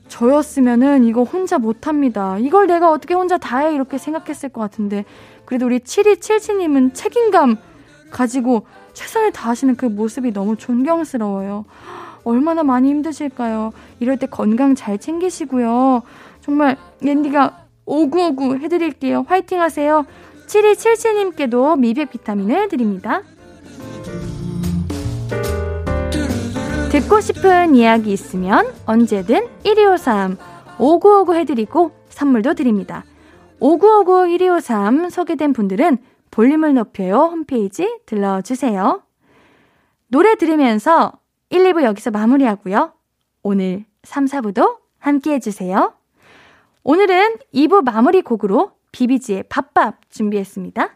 [0.07, 2.37] 저였으면은 이거 혼자 못합니다.
[2.39, 3.73] 이걸 내가 어떻게 혼자 다 해?
[3.73, 5.05] 이렇게 생각했을 것 같은데.
[5.45, 7.57] 그래도 우리 7277님은 책임감
[8.11, 11.65] 가지고 최선을 다하시는 그 모습이 너무 존경스러워요.
[12.25, 13.71] 얼마나 많이 힘드실까요?
[13.99, 16.01] 이럴 때 건강 잘 챙기시고요.
[16.41, 19.25] 정말 옌디가 오구오구 해드릴게요.
[19.27, 20.05] 화이팅 하세요.
[20.47, 23.21] 7277님께도 미백 비타민을 드립니다.
[26.91, 30.37] 듣고 싶은 이야기 있으면 언제든 1253
[30.79, 33.03] 5959 해드리고 선물도 드립니다.
[33.59, 35.97] 5959 1253 소개된 분들은
[36.31, 39.01] 볼륨을 높여요 홈페이지 들러주세요.
[40.07, 41.13] 노래 들으면서
[41.55, 42.91] 1, 2부 여기서 마무리하고요.
[43.41, 45.93] 오늘 3, 4부도 함께 해주세요.
[46.83, 50.89] 오늘은 2부 마무리 곡으로 비비지의 밥밥 준비했습니다.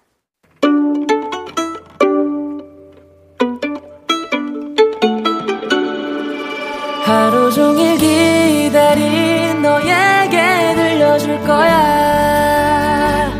[7.05, 13.31] 하루 종일 기다린 너에게 들려줄 거야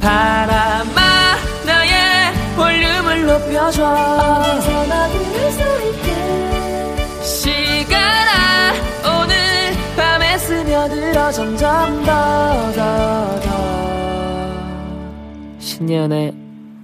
[0.00, 5.75] 바람아 나의 볼륨을 높여줘 어디서나 들을 수
[7.46, 8.72] 시간아
[9.22, 9.36] 오늘
[9.96, 13.56] 밤에 스며들어 점점 더 더 더
[15.60, 16.34] 신예은의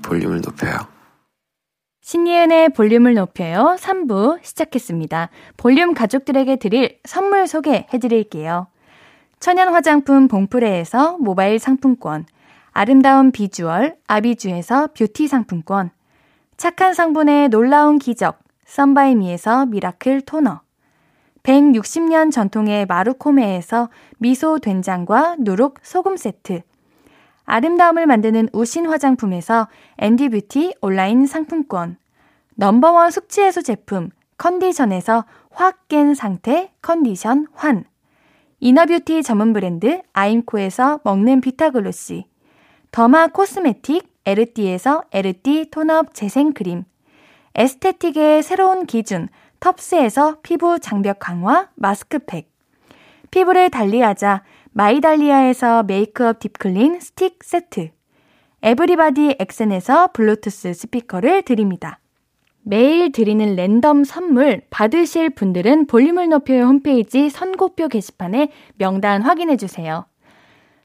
[0.03, 0.79] 볼륨을 높여요
[2.05, 3.77] 신예은의 볼륨을 높여요.
[3.79, 5.31] 3부 시작했습니다.
[5.57, 8.67] 볼륨 가족들에게 드릴 선물 소개해 드릴게요.
[9.41, 12.27] 천연 화장품 봉프레에서 모바일 상품권,
[12.73, 15.91] 아름다운 비주얼 아비주에서 뷰티 상품권,
[16.57, 20.61] 착한 성분의 놀라운 기적 썬바이미에서 미라클 토너,
[21.43, 26.63] 160년 전통의 마루코메에서 미소 된장과 누룩 소금 세트,
[27.45, 31.97] 아름다움을 만드는 우신 화장품에서 앤디뷰티 온라인 상품권,
[32.55, 37.85] number one 숙취 해소 제품 컨디션에서 확 깬 상태 컨디션 환.
[38.61, 42.27] inner beauty 전문 브랜드 아임코에서 먹는 비타글로시.
[42.91, 46.85] derma cosmetic 에르띠에서 에르띠 tone up 재생크림
[47.55, 49.29] aesthetic의 새로운 기준
[49.61, 52.51] 텁스에서 피부 장벽 강화 마스크팩
[53.31, 57.91] 피부를 달리하자 마이달리아에서 메이크업 deep clean 스틱 세트
[58.63, 61.99] 에브리바디 엑센에서 블루투스 스피커를 드립니다.
[62.63, 70.07] 매일 드리는 랜덤 선물 받으실 분들은 볼륨을 높여요 홈페이지 선곡표 게시판에 명단 확인해 주세요.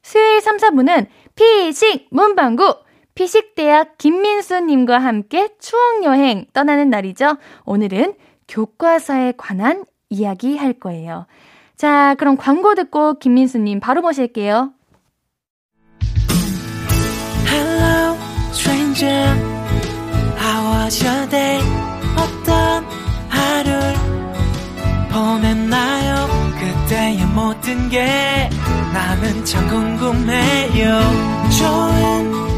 [0.02, 2.78] 수요일 3, 4분은 피식 문방구
[3.18, 7.36] 피식대학 김민수님과 함께 추억여행 떠나는 날이죠.
[7.64, 8.14] 오늘은
[8.46, 11.26] 교과서에 관한 이야기 할 거예요.
[11.76, 14.72] 자, 그럼 광고 듣고 김민수님 바로 모실게요.
[17.48, 18.16] Hello,
[18.52, 19.34] stranger.
[20.38, 21.60] How was your day?
[22.16, 22.84] 어떤
[23.28, 23.94] 하루를
[25.10, 26.28] 보냈나요?
[26.54, 28.48] 그때의 모든 게
[28.94, 31.00] 나는 참 궁금해요.
[31.58, 32.57] 좋은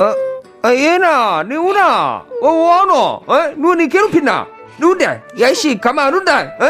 [0.00, 0.14] 어,
[0.62, 2.94] 아, 얘나, 누나, 어, 뭐하노?
[3.26, 3.36] 어?
[3.56, 4.46] 누니 괴롭힌나?
[4.78, 5.22] 누군데?
[5.40, 6.66] 야이씨, 가만 안 온다, 어?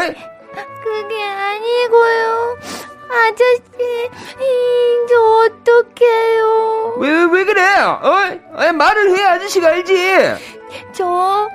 [0.83, 2.57] 그게 아니고요.
[3.09, 4.09] 아저씨,
[5.03, 6.95] 이제 어떡해요?
[6.99, 7.61] 왜, 왜 그래?
[7.79, 8.39] 어?
[8.55, 9.95] 아니, 말을 해야 아저씨가 알지?
[10.93, 11.49] 저,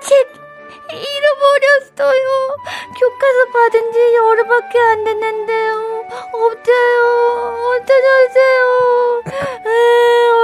[0.00, 0.45] 책
[0.92, 2.56] 잃어버렸어요.
[2.98, 6.04] 교과서 받은 지 열흘밖에 안 됐는데요.
[6.32, 7.56] 없어요.
[7.74, 9.22] 어쩌세요?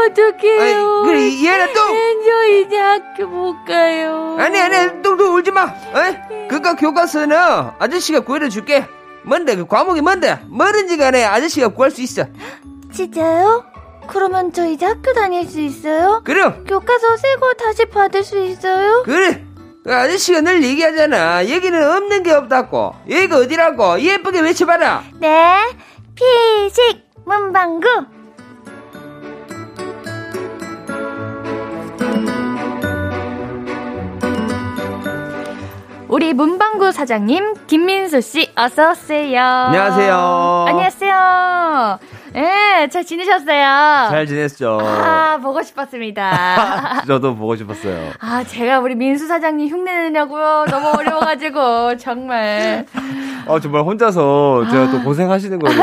[0.06, 1.02] 어떡해요.
[1.04, 1.80] 그래, 얘는 또.
[2.24, 4.36] 저 이제 학교 못 가요.
[4.38, 5.64] 아니, 아니, 또, 또 울지 마.
[5.64, 6.28] 어?
[6.48, 7.36] 그니까 교과서는
[7.78, 8.86] 아저씨가 구해줄게.
[9.24, 10.38] 뭔데, 그 과목이 뭔데?
[10.46, 12.24] 뭐든지 간에 아저씨가 구할 수 있어.
[12.92, 13.64] 진짜요?
[14.08, 16.22] 그러면 저 이제 학교 다닐 수 있어요?
[16.24, 19.02] 그럼, 교과서 새거 다시 받을 수 있어요?
[19.04, 19.44] 그래.
[19.84, 21.50] 그 아저씨가 늘 얘기하잖아.
[21.50, 22.94] 여기는 없는 게 없다고.
[23.10, 24.00] 여기가 어디라고?
[24.00, 25.02] 예쁘게 외쳐봐라.
[25.20, 25.56] 네.
[26.14, 27.86] 피식 문방구.
[36.08, 39.40] 우리 문방구 사장님 김민수 씨 어서 오세요.
[39.42, 40.64] 안녕하세요.
[40.68, 41.98] 안녕하세요.
[42.34, 44.08] 예, 잘 지내셨어요?
[44.10, 44.78] 잘 지냈죠?
[44.82, 47.02] 아, 보고 싶었습니다.
[47.06, 48.10] 저도 보고 싶었어요.
[48.20, 50.66] 아, 제가 우리 민수 사장님 흉내내냐고요.
[50.70, 52.86] 너무 어려워가지고 정말.
[53.46, 55.82] 아, 정말 혼자서 제가 또 고생하시는 거를,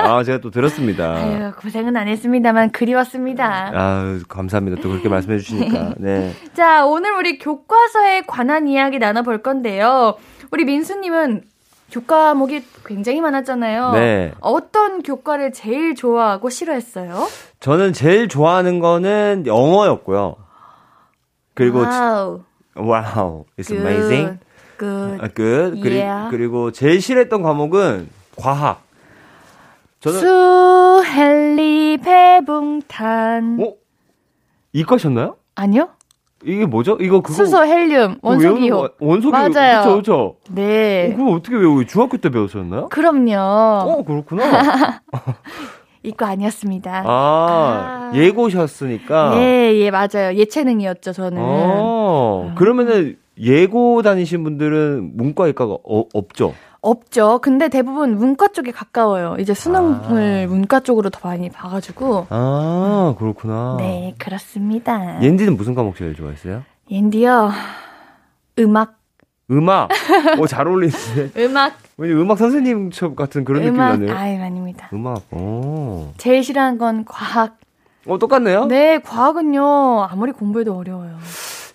[0.00, 1.14] 아, 제가 또 들었습니다.
[1.14, 3.70] 아유, 고생은 안 했습니다만 그리웠습니다.
[3.74, 4.80] 아, 감사합니다.
[4.82, 5.94] 또 그렇게 말씀해 주시니까.
[5.96, 6.32] 네.
[6.54, 10.16] 자, 오늘 우리 교과서에 관한 이야기 나눠볼 건데요.
[10.50, 11.42] 우리 민수님은
[11.90, 13.92] 교과목이 굉장히 많았잖아요.
[13.92, 14.32] 네.
[14.40, 17.26] 어떤 교과를 제일 좋아하고 싫어했어요?
[17.60, 20.36] 저는 제일 좋아하는 거는 영어였고요.
[21.54, 22.42] 그리고, wow.
[22.76, 23.80] wow, it's Good.
[23.86, 24.38] amazing.
[24.78, 25.18] good.
[25.24, 25.80] 아, good.
[25.80, 26.30] 그리, Yeah.
[26.30, 28.82] 그리고 제일 싫어했던 과목은 과학.
[30.00, 33.58] 저는, 수, 헬리, 베붕탄.
[33.60, 33.74] 어?
[34.72, 35.36] 이과셨나요?
[35.56, 35.88] 아니요?
[36.44, 36.96] 이게 뭐죠?
[37.00, 37.34] 이거 그거.
[37.34, 38.76] 수소, 헬륨, 원소기호.
[38.76, 39.48] 거- 원소기호.
[39.50, 39.96] 맞아요.
[39.96, 40.36] 그쵸.
[40.50, 41.12] 네.
[41.12, 42.88] 어, 그거 어떻게 외우고 중학교 때 배우셨나요?
[42.88, 43.32] 그럼요.
[43.36, 45.00] 어, 그렇구나.
[46.04, 47.02] 이과 아니었습니다.
[47.04, 48.12] 아, 아.
[48.14, 49.32] 예고셨으니까.
[49.42, 50.32] 예, 예, 맞아요.
[50.34, 51.38] 예체능이었죠, 저는.
[51.42, 56.54] 어, 그러면은 예고 다니신 분들은 문과 이과가 어, 없죠?
[56.80, 57.40] 없죠.
[57.42, 59.36] 근데 대부분 문과 쪽에 가까워요.
[59.40, 62.26] 이제 수능을 문과 쪽으로 더 많이 봐가지고.
[62.30, 63.76] 아, 그렇구나.
[63.78, 65.20] 네, 그렇습니다.
[65.22, 66.62] 옌디는 무슨 과목 제일 좋아했어요?
[66.90, 67.50] 옌디요.
[68.60, 68.98] 음악,
[69.50, 69.90] 음악.
[70.38, 71.30] 어, 잘 어울리는데.
[71.44, 73.98] 음악, 왠지 음악 선생님 첩 같은 그런 느낌이 음악.
[74.00, 74.14] 나네요.
[74.16, 74.88] 아유, 아닙니다.
[74.92, 75.22] 음악.
[75.30, 76.12] 어.
[76.16, 77.56] 제일 싫어하는 건 과학.
[78.06, 78.66] 어, 똑같네요?
[78.66, 80.06] 네, 과학은요.
[80.10, 81.18] 아무리 공부해도 어려워요.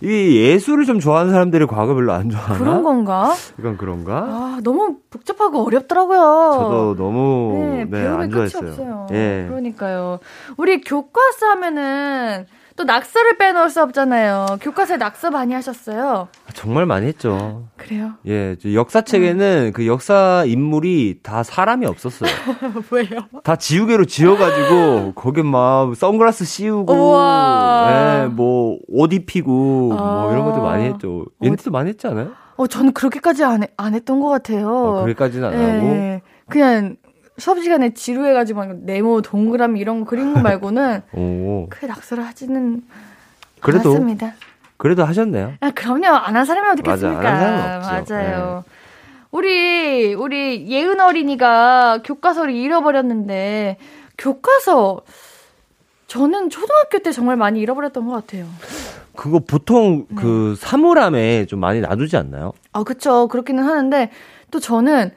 [0.04, 2.58] 이 예술을 좀 좋아하는 사람들이 과학을 별로 안 좋아하나?
[2.60, 3.34] 그런 건가?
[3.58, 4.18] 약간 그런가?
[4.18, 6.58] 아, 너무 복잡하고 어렵더라고요.
[6.60, 8.70] 저도 너무 네, 네, 배움의 안 끝이 좋아했어요.
[8.72, 9.08] 없어요.
[9.14, 9.46] 예.
[9.48, 10.20] 그러니까요.
[10.58, 14.58] 우리 교과서 하면은 또 낙서를 빼놓을 수 없잖아요.
[14.62, 16.28] 교과서에 낙서 많이 하셨어요.
[16.54, 17.68] 정말 많이 했죠.
[17.78, 18.14] 그래요?
[18.26, 19.74] 예, 저 역사책에는 음.
[19.74, 22.30] 그 역사 인물이 다 사람이 없었어요.
[22.92, 23.20] 왜요?
[23.44, 26.94] 다 지우개로 지어가지고 거기 막 선글라스 씌우고.
[27.90, 29.52] 예, 뭐옷 입히고
[29.90, 30.72] 뭐 이런 것도 아.
[30.72, 31.26] 많이 했죠.
[31.44, 32.32] 얘네도 많이 했지 않아요?
[32.56, 34.68] 어, 저는 그렇게까지 안, 해- 안 했던 것 같아요.
[34.70, 35.88] 어, 거기까지는 안 하고.
[35.88, 36.96] 예, 그냥
[37.38, 42.84] 수업 시간에 지루해가지고 막 네모, 동그라미 이런 거 그린 거 말고는 오, 크게 낙서를 하지는
[43.62, 44.34] 그래도 않았습니다.
[44.78, 45.54] 그래도 하셨네요.
[45.62, 46.08] 아, 그럼요.
[46.08, 47.78] 안 한 사람이 어디 맞아, 있겠습니까?
[47.98, 48.16] 없죠.
[48.16, 48.24] 네.
[48.24, 48.64] 맞아요.
[49.32, 53.78] 우리, 우리 예은 어린이가 교과서를 잃어버렸는데,
[54.18, 55.02] 교과서,
[56.08, 58.46] 저는 초등학교 때 정말 많이 잃어버렸던 것 같아요.
[59.16, 60.16] 그거 보통 네.
[60.22, 62.52] 그 사물함에 좀 많이 놔두지 않나요?
[62.74, 63.28] 아, 그쵸.
[63.28, 64.12] 그렇기는 하는데,
[64.52, 65.12] 또 저는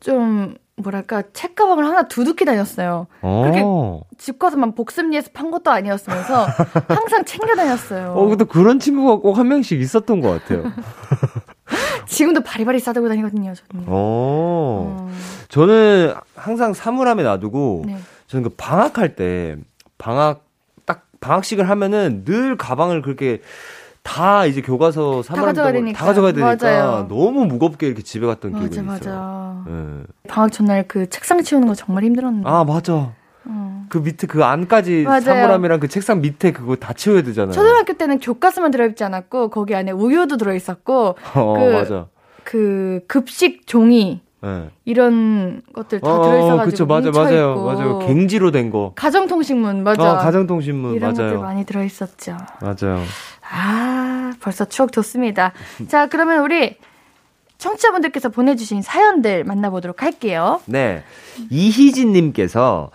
[0.00, 3.06] 좀, 뭐랄까, 책가방을 하나 두둑히 다녔어요.
[3.20, 4.02] 그렇게 어.
[4.18, 6.46] 집 가서만 복습 예습한 것도 아니었으면서,
[6.88, 8.12] 항상 챙겨 다녔어요.
[8.12, 10.64] 어, 근데 그런 친구가 꼭 한 명씩 있었던 것 같아요.
[12.06, 13.84] 지금도 바리바리 싸들고 다니거든요, 저는.
[13.86, 15.06] 어.
[15.08, 15.10] 어,
[15.48, 17.96] 저는 항상 사물함에 놔두고 네.
[18.26, 19.56] 저는 그 방학할 때
[19.98, 20.44] 방학
[20.84, 23.40] 딱 방학식을 하면은 늘 가방을 그렇게
[24.02, 26.04] 다 이제 교과서 사물함 가져가야 다 되니까.
[26.04, 27.06] 가져가야 되니까 맞아요.
[27.08, 29.14] 너무 무겁게 이렇게 집에 갔던 기억이 맞아, 있어요.
[29.14, 29.64] 맞아.
[29.68, 30.02] 예.
[30.28, 32.48] 방학 전날 그 책상 치우는 거 정말 힘들었는데.
[32.48, 33.12] 아 맞아.
[33.44, 33.84] 어.
[33.88, 35.20] 그 밑에 그 안까지 맞아요.
[35.20, 37.52] 사물함이랑 그 책상 밑에 그거 다 치워야 되잖아요.
[37.52, 42.06] 초등학교 때는 교과서만 들어있지 않았고 거기 안에 우유도 들어있었고 어 그- 맞아.
[42.44, 44.70] 그 급식 종이 예.
[44.84, 47.64] 이런 것들 다 어, 들어있어가지고 그쵸 맞아 맞아요 있고.
[47.64, 48.92] 맞아요 갱지로 된 거.
[48.96, 50.14] 가정통신문 맞아.
[50.14, 51.40] 어, 가정통신문 이런 것들 맞아요.
[51.40, 52.36] 많이 들어있었죠.
[52.60, 53.00] 맞아요.
[53.52, 55.52] 아 벌써 추억 돋습니다.
[55.88, 56.76] 자 그러면 우리
[57.58, 60.60] 청취자분들께서 보내주신 사연들 만나보도록 할게요.
[60.66, 61.04] 네.
[61.50, 62.90] 이희진님께서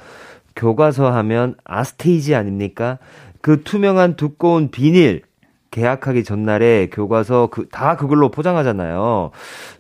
[0.55, 2.97] 교과서 하면 아스테이지 아닙니까?
[3.41, 5.21] 그 투명한 두꺼운 비닐.
[5.69, 9.31] 계약하기 전날에 교과서 그, 다 그걸로 포장하잖아요.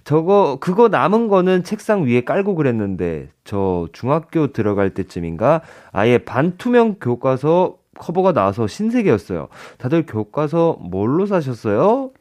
[0.03, 5.61] 저거, 그거 남은 거는 책상 위에 깔고 그랬는데, 저 중학교 들어갈 때쯤인가?
[5.91, 9.47] 아예 반투명 교과서 커버가 나와서 신세계였어요.
[9.77, 12.11] 다들 교과서 뭘로 사셨어요?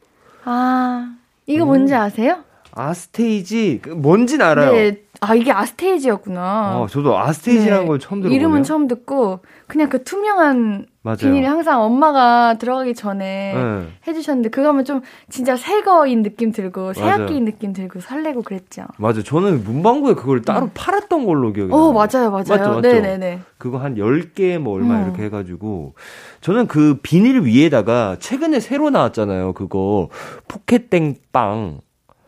[0.43, 1.15] 아
[1.45, 1.67] 이거 음.
[1.67, 2.43] 뭔지 아세요?
[2.77, 4.71] 아스테이지, 그 뭔진 알아요.
[4.73, 6.41] 네 아, 이게 아스테이지였구나.
[6.41, 7.87] 아, 저도 아스테이지라는 네.
[7.87, 8.39] 걸 처음 들어보네요.
[8.39, 11.17] 이름은 처음 듣고 그냥 그 투명한 맞아요.
[11.17, 13.87] 비닐이 항상 엄마가 들어가기 전에 네.
[14.07, 17.23] 해주셨는데 그거 하면 좀 진짜 새 거인 느낌 들고 새 맞아요.
[17.23, 18.83] 학기인 느낌 들고 설레고 그랬죠.
[18.97, 19.23] 맞아요.
[19.23, 21.81] 저는 문방구에 그걸 따로 팔았던 걸로 기억이 나요.
[21.81, 22.43] 어 맞아요 맞아요.
[22.47, 22.81] 맞죠, 맞죠?
[22.81, 23.39] 네네네.
[23.57, 25.05] 그거 한 10개 뭐 얼마 음.
[25.05, 25.95] 이렇게 해가지고
[26.41, 29.53] 저는 그 비닐 위에다가 최근에 새로 나왔잖아요.
[29.53, 30.09] 그거
[30.47, 31.79] 포켓땡빵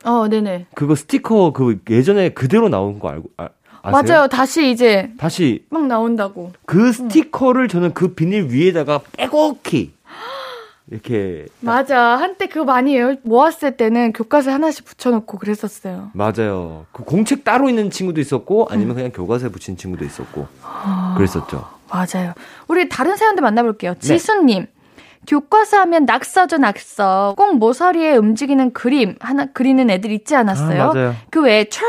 [0.03, 0.67] 어 네네.
[0.73, 3.49] 그거 스티커 그 예전에 그대로 나온 거 알고 아,
[3.81, 4.03] 아세요?
[4.17, 4.27] 맞아요.
[4.27, 6.51] 다시 이제 다시 막 나온다고.
[6.65, 9.93] 그 스티커를 저는 그 비닐 위에다가 빼곡히
[10.91, 12.15] 이렇게 맞아.
[12.17, 16.09] 한때 그거 많이 열- 모았을 때는 교과서에 하나씩 붙여놓고 그랬었어요.
[16.13, 16.87] 맞아요.
[16.91, 20.47] 그 공책 따로 있는 친구도 있었고 아니면 그냥 교과서에 붙인 친구도 있었고
[21.15, 21.67] 그랬었죠.
[21.91, 22.33] 맞아요.
[22.67, 23.45] 우리 다른 사연들 네.
[23.45, 23.95] 만나볼게요.
[23.99, 24.65] 지수님.
[25.27, 27.35] 교과서 하면 낙서죠, 낙서.
[27.37, 30.83] 꼭 모서리에 움직이는 그림 하나 그리는 애들 있지 않았어요?
[30.95, 31.13] 아.
[31.29, 31.83] 그 외에 촥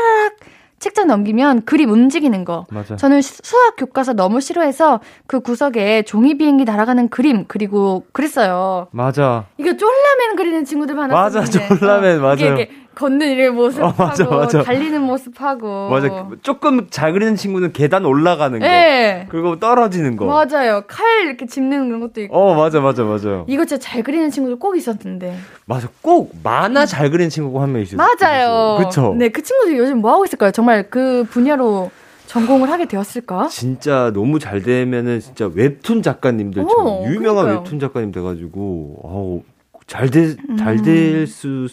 [0.79, 2.65] 책장 넘기면 그림 움직이는 거.
[2.71, 2.95] 맞아.
[2.95, 8.87] 저는 수- 수학 교과서 너무 싫어해서 그 구석에 종이 비행기 날아가는 그림 그리고 그랬어요.
[8.91, 9.45] 맞아.
[9.59, 11.39] 이거 쫄라맨 그리는 친구들 많았는데.
[11.39, 12.33] 맞아, 쫄라맨, 맞아요.
[12.35, 14.63] 이게, 이게 걷는 이 모습하고 어, 맞아, 맞아.
[14.63, 15.89] 달리는 모습하고.
[15.89, 16.27] 맞아.
[16.43, 18.65] 조금 잘 그리는 친구는 계단 올라가는 거.
[18.65, 19.27] 예.
[19.29, 20.25] 그리고 떨어지는 거.
[20.25, 20.83] 맞아요.
[20.87, 22.35] 칼 이렇게 짚는 그런 것도 있고.
[22.37, 23.45] 어, 맞아, 맞아, 맞아.
[23.47, 25.37] 이거 진짜 잘 그리는 친구들 꼭 있었는데.
[25.65, 25.87] 맞아.
[26.01, 27.97] 꼭 만화 잘 그리는 친구가 한 명 있어요.
[27.97, 28.77] 맞아요.
[28.83, 29.15] 그쵸?
[29.17, 30.51] 네, 그 친구들 요즘 뭐 하고 있을까요?
[30.51, 31.89] 정말 그 분야로
[32.27, 33.47] 전공을 하게 되었을까?
[33.47, 37.57] 진짜 너무 잘 되면은 진짜 웹툰 작가님들처럼 어, 유명한 그러니까요.
[37.59, 39.43] 웹툰 작가님 돼가지고 어우
[39.87, 40.55] 잘될 음.
[40.57, 41.67] 잘될수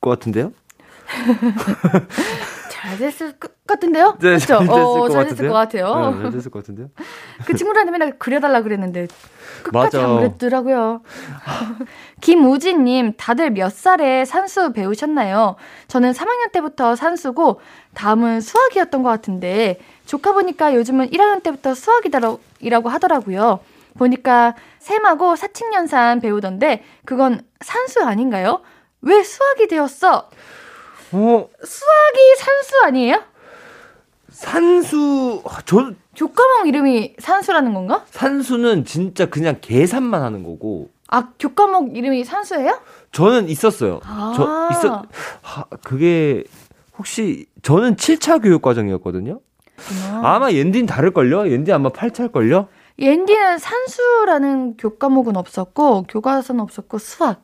[0.00, 0.52] 것 같은데요?
[2.70, 4.16] 잘 됐을 것 같은데요?
[4.20, 4.46] 네, 그렇죠?
[4.46, 5.48] 잘 됐을 어, 것잘 됐을?
[5.48, 6.10] 것 같아요.
[6.16, 6.90] 네, 잘 됐을 것 같은데요?
[7.46, 9.08] 그 친구들한테 맨날 그려달라 그랬는데
[9.62, 10.04] 끝까지 맞아.
[10.06, 11.02] 안 그랬더라고요.
[12.20, 15.56] 김우진님, 다들 몇 살에 산수 배우셨나요?
[15.88, 17.60] 저는 3학년 때부터 산수고
[17.94, 23.60] 다음은 수학이었던 것 같은데 조카 보니까 요즘은 1학년 때부터 수학이라고 하더라고요.
[23.96, 28.60] 보니까 셈하고 사칙연산 배우던데 그건 산수 아닌가요?
[29.00, 30.28] 왜 수학이 되었어?
[31.14, 33.22] 어 수학이 산수 아니에요?
[34.30, 38.04] 산수 저 교과목 이름이 산수라는 건가?
[38.10, 42.80] 산수는 진짜 그냥 계산만 하는 거고 아, 교과목 이름이 산수예요?
[43.12, 44.00] 저는 있었어요.
[44.04, 44.32] 아.
[44.36, 45.04] 저 있어
[45.42, 46.42] 하, 그게
[46.98, 49.40] 혹시 저는 7차 교육 과정이었거든요.
[50.22, 51.48] 아 마 옌디는 다를 걸요?
[51.48, 52.68] 옌디 아마 8차일 걸요?
[52.98, 57.42] 옌디는 산수라는 교과목은 없었고 교과서는 없었고 수학.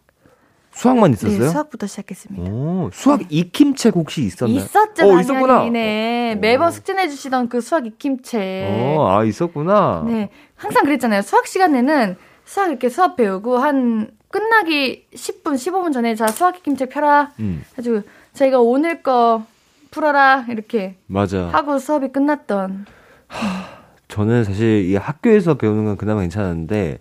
[0.80, 1.38] 수학만 있었어요?
[1.38, 2.50] 네, 수학부터 시작했습니다.
[2.50, 4.56] 오, 수학 익힘책 혹시 있었나요?
[4.56, 5.20] 있었죠, 어.
[5.20, 5.68] 있었구나.
[5.68, 6.40] 네, 오.
[6.40, 8.40] 매번 숙제내 주시던 그 수학 익힘책.
[8.96, 10.04] 어, 아, 있었구나.
[10.06, 11.20] 네, 항상 그랬잖아요.
[11.20, 12.16] 수학 시간에는
[12.46, 17.32] 수학 이렇게 수업 배우고 한 끝나기 10분, 15분 전에 자 수학 익힘책 펴라.
[17.40, 18.02] 음, 해가지고
[18.32, 19.44] 저희가 오늘 거
[19.90, 21.48] 풀어라 이렇게 맞아.
[21.52, 22.86] 하고 수업이 끝났던.
[24.08, 27.00] 저는 사실 이 학교에서 배우는 건 그나마 괜찮았는데,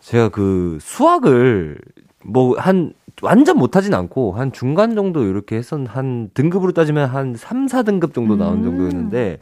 [0.00, 1.78] 제가 그 수학을
[2.24, 2.92] 뭐 한,
[3.22, 8.36] 완전 못하진 않고, 한 중간 정도 이렇게 했었, 한 등급으로 따지면 한 3, 4등급 정도
[8.36, 8.64] 나온 음.
[8.64, 9.38] 정도였는데,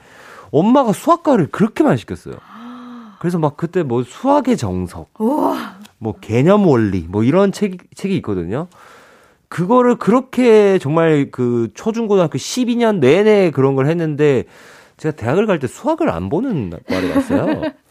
[0.51, 2.35] 엄마가 수학과를 그렇게 많이 시켰어요.
[3.19, 5.77] 그래서 막 그때 뭐 수학의 정석, 우와.
[5.99, 8.69] 뭐 개념 원리 뭐 이런 책 책이 있거든요.
[9.49, 14.45] 그거를 그렇게 정말 그 초중고등학교 12년 내내 그런 걸 했는데
[14.99, 17.63] 제가 대학을 갈 때 수학을 안 보는 과를 갔어요.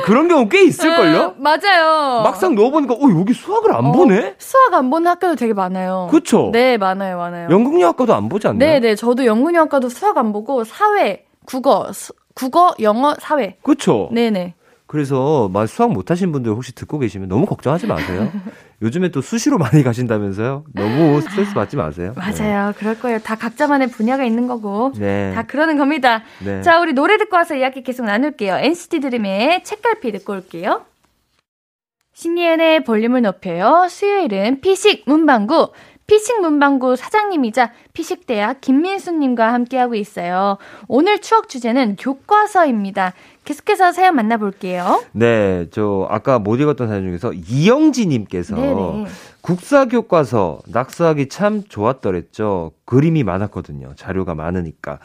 [0.00, 1.34] 그런 경우 꽤 어, 있을걸요?
[1.38, 2.22] 맞아요.
[2.22, 4.34] 막상 넣어보니까 어 여기 수학을 안 어, 보네?
[4.38, 6.08] 수학 안 보는 학교도 되게 많아요.
[6.10, 6.50] 그쵸?
[6.52, 7.48] 네, 많아요, 많아요.
[7.50, 8.58] 연극영화과도 안 보지 않나요?
[8.58, 8.94] 네, 네.
[8.94, 13.56] 저도 영문영화과도 수학 안 보고 사회, 국어, 수- 국어, 영어, 사회.
[13.62, 14.08] 그쵸?
[14.12, 14.54] 네, 네.
[14.92, 18.30] 그래서 막 수학 못하신 분들 혹시 듣고 계시면 너무 걱정하지 마세요.
[18.82, 20.64] 요즘에 또 수시로 많이 가신다면서요?
[20.74, 22.12] 너무 스트레스 받지 마세요.
[22.14, 22.74] 맞아요.
[22.76, 23.18] 그럴 거예요.
[23.18, 24.92] 다 각자만의 분야가 있는 거고.
[24.98, 25.32] 네.
[25.34, 26.24] 다 그러는 겁니다.
[26.44, 26.60] 네.
[26.60, 28.58] 자, 우리 노래 듣고 와서 이야기 계속 나눌게요.
[28.58, 30.84] NCT 드림의 책갈피 듣고 올게요.
[32.12, 33.86] 신예은의 볼륨을 높여요.
[33.88, 35.70] 수요일은 피식 문방구.
[36.06, 40.58] 피식 문방구 사장님이자 피식대학 김민수님과 함께하고 있어요.
[40.86, 43.14] 오늘 추억 주제는 교과서입니다.
[43.44, 45.02] 계속해서 사연 만나볼게요.
[45.12, 49.06] 네, 저 아까 못 읽었던 사연 중에서 이영지님께서 네네.
[49.40, 52.72] 국사 교과서 낙서하기 참 좋았더랬죠.
[52.84, 53.94] 그림이 많았거든요.
[53.96, 55.00] 자료가 많으니까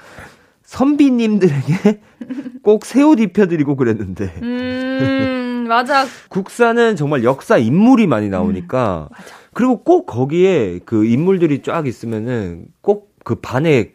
[0.64, 2.02] 선비님들에게
[2.62, 6.06] 꼭 새 옷 입혀드리고 그랬는데 음, 맞아.
[6.30, 9.10] 국사는 정말 역사 인물이 많이 나오니까
[9.54, 13.92] 그리고 꼭 거기에 그 인물들이 쫙 있으면은 꼭 그 반에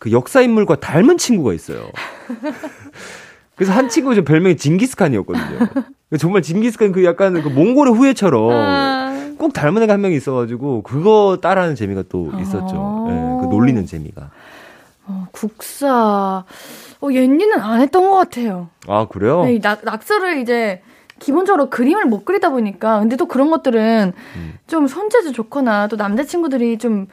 [0.00, 1.88] 그 역사 인물과 닮은 친구가 있어요.
[3.62, 5.68] 그래서 한 친구 저 별명이 징기스칸이었거든요.
[6.18, 11.38] 정말 징기스칸 그 약간 그 몽골의 후예처럼 아, 꼭 닮은 애가 한 명 있어가지고 그거
[11.40, 12.74] 따라하는 재미가 또 있었죠.
[12.74, 13.06] 어.
[13.08, 14.30] 예, 그 놀리는 재미가.
[15.06, 16.44] 어, 국사,
[17.00, 18.68] 어, 옌니는 안 했던 것 같아요.
[18.88, 19.44] 아, 그래요?
[19.44, 20.82] 네, 낙, 낙서를 이제
[21.20, 24.52] 기본적으로 그림을 못 그리다 보니까 근데 또 그런 것들은 음.
[24.66, 27.06] 좀 손재주 좋거나 또 남자친구들이 좀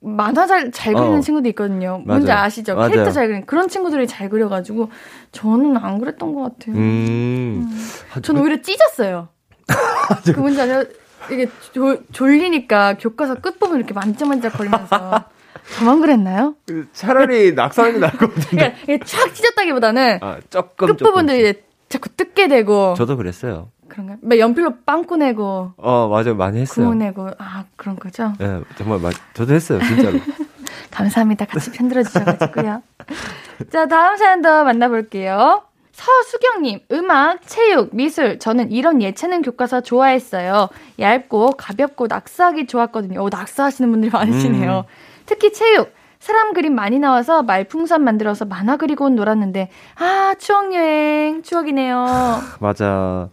[0.00, 1.20] 만화 잘, 잘 그리는 어.
[1.20, 2.02] 친구도 있거든요.
[2.06, 2.44] 뭔지 맞아요.
[2.44, 2.74] 아시죠?
[2.76, 2.90] 맞아요.
[2.90, 4.90] 캐릭터 잘 그리는 그런 친구들이 잘 그려가지고
[5.32, 6.76] 저는 안 그랬던 것 같아요.
[6.76, 7.68] 음.
[8.14, 9.28] 아, 저는 오히려 찢었어요.
[10.24, 10.84] 그 뭔지 아세요?
[11.30, 15.24] 이게 졸, 졸리니까 교과서 끝부분 이렇게 만져만져 거리면서
[15.76, 16.54] 저만 그랬나요?
[16.66, 18.74] 그 차라리 낙서하는 게 나을 것 같은데.
[18.82, 21.40] 그러니까 촥 찢었다기보다는 아, 조금 끝부분들 조금씩.
[21.40, 23.70] 이제 자꾸 뜯게 되고 저도 그랬어요.
[23.88, 24.18] 그런가요?
[24.22, 26.34] 막 연필로 빵꾸 내고 어, 맞아요.
[26.36, 26.86] 많이 했어요.
[26.86, 28.32] 구멍 내고 아 그런 거죠?
[28.40, 29.80] 예, 정말 맞, 저도 했어요.
[29.80, 30.18] 진짜로.
[30.90, 31.44] 감사합니다.
[31.46, 32.82] 같이 편들어 주셔가지고요.
[33.70, 35.62] 자 다음 사연 더 만나볼게요.
[35.92, 38.38] 서수경님, 음악, 체육, 미술.
[38.38, 40.68] 저는 이런 예체능 교과서 좋아했어요.
[41.00, 43.20] 얇고 가볍고 낙서하기 좋았거든요.
[43.20, 44.84] 오, 낙서하시는 분들이 많으시네요.
[45.26, 45.92] 특히 체육.
[46.20, 52.06] 사람 그림 많이 나와서 말풍선 만들어서 만화 그리고 놀았는데, 아, 추억여행, 추억이네요.
[52.60, 53.28] 맞아.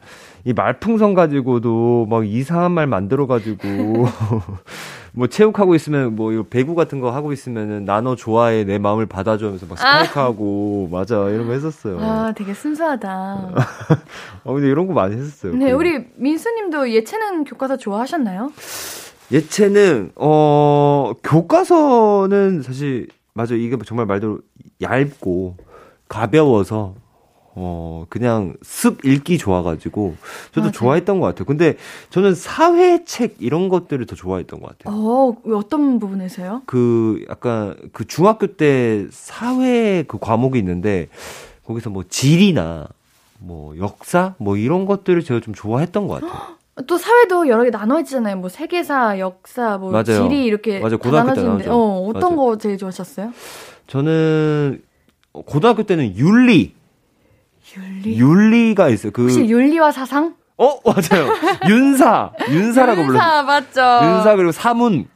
[0.45, 3.67] 이 말풍선 가지고도 막 이상한 말 만들어 가지고
[5.11, 9.77] 뭐 체육하고 있으면 뭐 배구 같은 거 하고 있으면은 나너 좋아해 내 마음을 받아주면서 막
[9.79, 11.97] 스파이크하고 맞아 이런 거 했었어요.
[11.99, 13.53] 아, 되게 순수하다.
[14.43, 15.53] 어 근데 이런 거 많이 했었어요.
[15.53, 18.51] 네, 그리고 우리 민수님도 예체능 교과서 좋아하셨나요?
[19.31, 24.41] 예체능 어 교과서는 사실 맞아 이게 정말 말대로
[24.79, 25.57] 얇고
[26.07, 26.93] 가벼워서
[27.57, 30.15] 어 그냥 습 읽기 좋아가지고
[30.49, 30.71] 저도 맞아요.
[30.73, 31.45] 좋아했던 것 같아요.
[31.45, 31.77] 근데
[32.09, 34.93] 저는 사회책 이런 것들을 더 좋아했던 것 같아요.
[34.93, 36.63] 어, 어떤 부분에서요?
[36.65, 41.07] 그 약간 그 중학교 때 사회 그 과목이 있는데
[41.65, 42.87] 거기서 뭐 지리나
[43.39, 46.55] 뭐 역사 뭐 이런 것들을 제가 좀 좋아했던 것 같아요.
[46.87, 48.35] 또 사회도 여러 개 나눠지잖아요.
[48.35, 50.03] 뭐 세계사, 역사, 뭐 맞아요.
[50.27, 50.97] 지리 이렇게 맞아요.
[50.97, 51.69] 다 고등학교 때 나눠지는데.
[51.69, 52.35] 어, 어떤 맞아요.
[52.35, 53.31] 거 제일 좋아하셨어요?
[53.87, 54.81] 저는
[55.31, 56.73] 고등학교 때는 윤리
[57.77, 58.17] 윤리.
[58.17, 59.11] 윤리 가 있어요.
[59.11, 60.35] 그 혹시 윤리와 사상?
[60.57, 61.27] 어 맞아요.
[61.67, 63.13] 윤사 윤사라고 불러요.
[63.21, 63.81] 윤사 맞죠.
[64.05, 65.07] 윤사 그리고 사문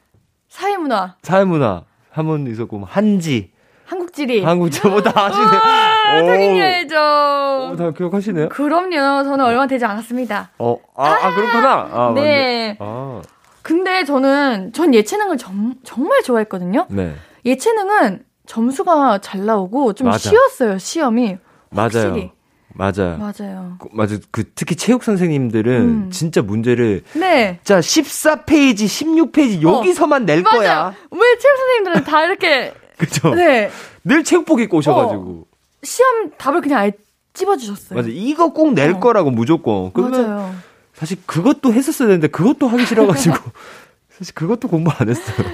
[0.49, 1.83] 사회문화, 사회문화
[2.13, 3.51] 사문 있었고 뭐 한지
[3.85, 4.43] 한국지리.
[4.43, 5.45] 한국 저뭐다 아시네.
[5.45, 7.75] 하긴 오, 해야죠.
[7.77, 8.49] 다 기억하시네요.
[8.49, 9.23] 그럼요.
[9.23, 10.51] 저는 얼마 되지 않았습니다.
[10.59, 11.89] 어, 아, 아 그렇구나.
[11.91, 12.11] 아.
[12.15, 12.77] 네.
[12.79, 13.21] 아,
[13.63, 16.85] 근데 저는 전 예체능을 정, 정말 좋아했거든요.
[16.89, 17.15] 네.
[17.45, 20.17] 예체능은 점수가 잘 나오고 좀 맞아.
[20.29, 20.77] 쉬웠어요.
[20.77, 21.37] 시험이.
[21.71, 21.83] 맞아요.
[21.85, 22.31] 확실히.
[22.73, 23.17] 맞아요.
[23.17, 23.75] 맞아요.
[23.79, 24.17] 그, 맞아.
[24.31, 26.09] 그 특히 체육 선생님들은 음.
[26.11, 27.59] 진짜 문제를 네.
[27.63, 30.57] 자 14페이지, 16페이지 여기서만 낼 맞아요.
[30.59, 30.93] 거야.
[31.11, 33.33] 왜 체육 선생님들은 다 이렇게 그죠?
[33.35, 33.69] 네
[34.03, 35.45] 늘 체육복 입고 오셔 가지고.
[35.83, 36.91] 시험 답을 그냥 아예
[37.33, 37.97] 찝어 주셨어요.
[37.97, 38.09] 맞아.
[38.11, 38.99] 이거 꼭낼 어.
[38.99, 39.91] 거라고 무조건.
[39.93, 40.55] 그러면 맞아요.
[40.93, 43.35] 사실 그것도 했었어야 되는데 그것도 하기 싫어 가지고
[44.17, 45.47] 사실 그것도 공부 안 했어요.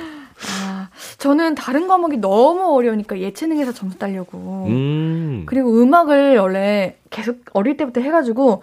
[1.26, 4.66] 아, 저는 다른 과목이 너무 어려우니까 예체능에서 점수 따려고.
[4.70, 5.44] 음.
[5.48, 8.62] 그리고 음악을 원래 계속 어릴 때부터 해가지고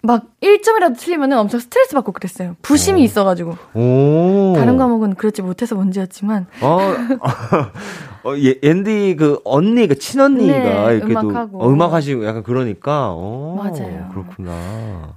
[0.00, 2.56] 막 1점이라도 틀리면 엄청 스트레스 받고 그랬어요.
[2.62, 3.04] 부심이 어.
[3.04, 3.56] 있어가지고.
[3.74, 4.54] 오.
[4.56, 6.46] 다른 과목은 그렇지 못해서 문제였지만.
[6.62, 6.78] 어,
[8.24, 11.58] 어, 예, 앤디 그 언니, 그 친언니가 네, 이렇게 음악하고.
[11.58, 14.08] 또 어, 음악 하시고 약간 그러니까, 어, 맞아요.
[14.12, 15.16] 그렇구나.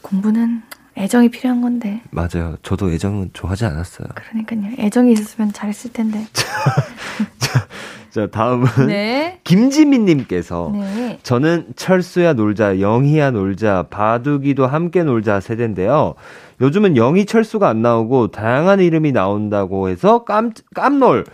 [0.00, 0.62] 공부는
[0.98, 2.02] 애정이 필요한 건데.
[2.10, 2.56] 맞아요.
[2.62, 4.08] 저도 애정은 좋아하지 않았어요.
[4.14, 4.74] 그러니까요.
[4.78, 6.26] 애정이 있었으면 잘했을 텐데.
[8.10, 9.40] 자, 다음은 네.
[9.44, 11.18] 김지민님께서 네.
[11.22, 16.14] 저는 철수야 놀자, 영희야 놀자, 바둑이도 함께 놀자 세대인데요.
[16.60, 21.24] 요즘은 영희 철수가 안 나오고 다양한 이름이 나온다고 해서 깜, 깜놀.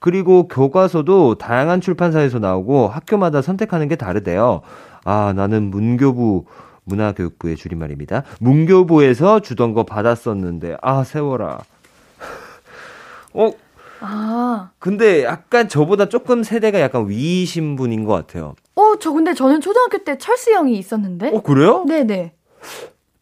[0.00, 4.60] 그리고 교과서도 다양한 출판사에서 나오고 학교마다 선택하는 게 다르대요.
[5.04, 6.44] 아, 나는 문교부,
[6.84, 8.24] 문화교육부의 줄임말입니다.
[8.40, 11.60] 문교부에서 주던 거 받았었는데, 아, 세워라.
[13.34, 13.52] 어,
[14.00, 14.70] 아.
[14.78, 18.54] 근데 약간 저보다 조금 세대가 약간 위이신 분인 것 같아요.
[18.74, 21.30] 어, 저 근데 저는 초등학교 때 철수 형이 있었는데.
[21.30, 21.84] 어, 그래요?
[21.86, 22.32] 네네.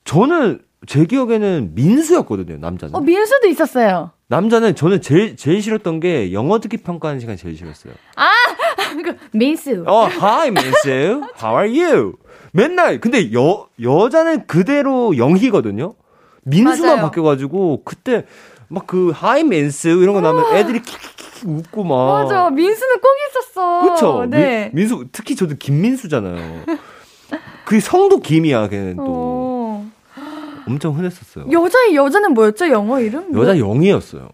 [0.04, 2.94] 저는 제 기억에는 민수였거든요, 남자는.
[2.94, 4.10] 어, 민수도 있었어요.
[4.26, 7.92] 남자는 저는 제일, 제일 싫었던 게 영어 듣기 평가하는 시간 제일 싫었어요.
[9.04, 9.84] 그 민수.
[9.86, 11.22] 어, hi, 민수.
[11.40, 12.14] How are you?
[12.52, 15.94] 맨날, 근데 여, 여자는 그대로 영희거든요?
[16.44, 17.02] 민수만 맞아요.
[17.06, 18.26] 바뀌어가지고, 그때
[18.68, 19.12] 막그
[19.48, 22.22] 민수 이런 거 나면 애들이 킥킥킥 웃고 막.
[22.22, 22.50] 맞아.
[22.50, 23.82] 민수는 꼭 있었어.
[23.94, 24.26] 그쵸?
[24.28, 24.70] 네.
[24.72, 26.64] 민, 민수, 특히 저도 김민수잖아요.
[27.64, 29.04] 그 성도 김이야, 걔는 또.
[29.08, 29.90] 어.
[30.66, 31.46] 엄청 흔했었어요.
[31.50, 32.68] 여자의 여자는 뭐였죠?
[32.68, 33.34] 영어 이름?
[33.34, 34.28] 여자 영희였어요.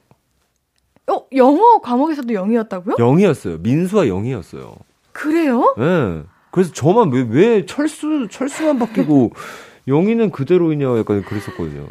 [1.11, 2.97] 어, 영어 과목에서도 영이었다고요?
[2.99, 3.59] 영희였어요.
[3.59, 4.75] 민수와 영희였어요.
[5.13, 5.75] 그래요?
[5.79, 6.23] 예.
[6.59, 9.31] 그래서 저만 왜, 왜 철수, 철수만 바뀌고
[9.87, 11.87] 영희는 그대로이냐 약간 그랬었거든요.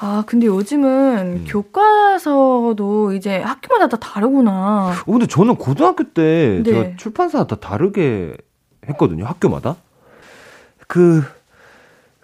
[0.00, 1.44] 아, 근데 요즘은 음.
[1.46, 4.94] 교과서도 이제 학교마다 다 다르구나.
[5.06, 6.72] 어, 근데 저는 고등학교 때 네.
[6.72, 8.34] 제가 출판사 다 다르게
[8.88, 9.26] 했거든요.
[9.26, 9.76] 학교마다.
[10.88, 11.22] 그,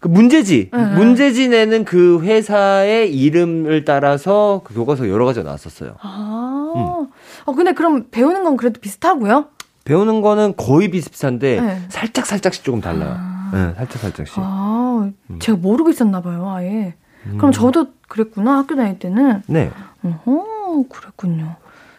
[0.01, 0.71] 그 문제지.
[0.75, 0.95] 응, 응.
[0.97, 5.95] 문제지 내는 그 회사의 이름을 따라서 그 교과서 여러 가지가 나왔었어요.
[6.01, 7.09] 아, 음.
[7.45, 9.51] 어, 근데 그럼 배우는 건 그래도 비슷하고요?
[9.87, 11.81] 배우는 거는 거의 비슷비슷한데 네.
[11.89, 13.15] 살짝 살짝씩 조금 달라요.
[13.17, 13.51] 아.
[13.53, 14.35] 네, 살짝 살짝씩.
[14.39, 15.39] 아, 음.
[15.39, 16.95] 제가 모르고 있었나 봐요, 아예.
[17.27, 17.39] 음.
[17.39, 19.43] 그럼 저도 그랬구나, 학교 다닐 때는.
[19.47, 19.71] 네.
[20.03, 21.55] 어허, 그랬군요.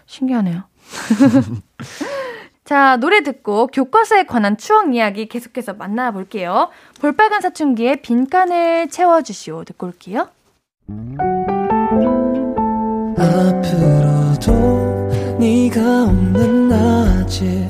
[0.06, 0.64] 신기하네요.
[2.66, 6.68] 자, 노래 듣고 교과서에 관한 추억 이야기 계속해서 만나볼게요.
[7.00, 9.64] 볼빨간 사춘기의 빈칸을 채워주시오.
[9.64, 10.28] 듣고 올게요.
[13.18, 14.52] 앞으로도
[15.40, 17.70] 네가 없는 낮에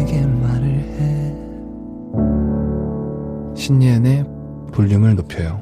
[3.61, 4.25] 신예은의
[4.73, 5.61] 볼륨을 높여요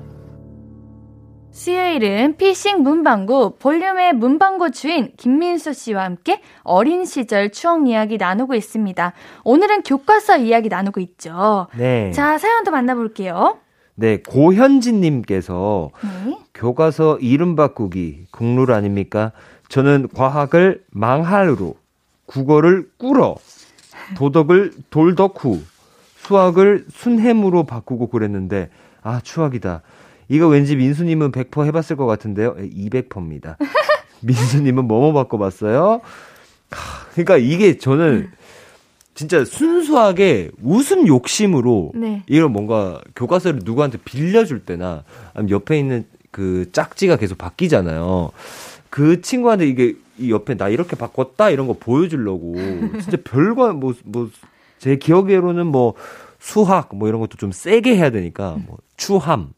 [1.51, 9.11] 수요일은 피싱 문방구 볼륨의 문방구 주인 김민수 씨와 함께 어린 시절 추억 이야기 나누고 있습니다.
[9.43, 11.67] 오늘은 교과서 이야기 나누고 있죠.
[11.77, 12.11] 네.
[12.11, 13.57] 자, 사연도 만나볼게요.
[13.95, 15.89] 네, 고현진님께서
[16.25, 16.37] 네.
[16.53, 19.33] 교과서 이름 바꾸기 국룰 아닙니까?
[19.67, 21.75] 저는 과학을 망할로,
[22.25, 23.35] 국어를 꿇어,
[24.15, 25.59] 도덕을 돌덕후,
[26.29, 28.69] 수학을 순햄으로 바꾸고 그랬는데
[29.01, 29.81] 아 추억이다.
[30.27, 32.55] 이거 왠지 민수님은 100% 해봤을 것 같은데요.
[32.55, 33.57] 200%입니다.
[34.21, 36.01] 민수님은 뭐뭐 바꿔봤어요?
[36.69, 38.29] 하, 그러니까 이게 저는
[39.15, 42.21] 진짜 순수하게 웃음 욕심으로 네.
[42.27, 45.03] 이런 뭔가 교과서를 누구한테 빌려줄 때나
[45.49, 48.29] 옆에 있는 그 짝지가 계속 바뀌잖아요.
[48.91, 52.53] 그 친구한테 이게 이 옆에 나 이렇게 바꿨다 이런 거 보여주려고
[53.01, 54.29] 진짜 별거 뭐 뭐
[54.79, 55.93] 제 기억으로는 뭐
[56.39, 59.49] 수학 뭐 이런 것도 좀 세게 해야 되니까 뭐 추함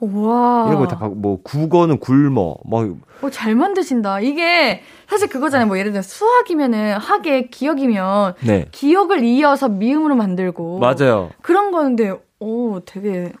[0.00, 0.66] 와.
[0.68, 4.20] 이런 거다뭐 국어는 굶어 뭐 어, 잘 만드신다.
[4.20, 5.66] 이게 사실 그거잖아요.
[5.66, 8.66] 뭐 예를 들어 수학이면은 학의 기억이면 네.
[8.70, 11.30] 기억을 이어서 미음으로 만들고 맞아요.
[11.42, 13.32] 그런 거는데 오 되게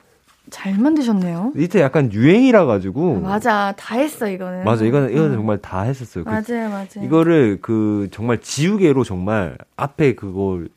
[0.50, 1.52] 잘 만드셨네요.
[1.56, 3.72] 이때 약간 유행이라 가지고 맞아.
[3.78, 4.64] 다 했어 이거는.
[4.64, 5.36] 맞아 이거는 이거는 음.
[5.36, 6.24] 정말 다 했었어요.
[6.24, 6.86] 그 맞아요, 맞아요.
[7.02, 10.68] 이거를 그 정말 지우개로 정말 앞에 그걸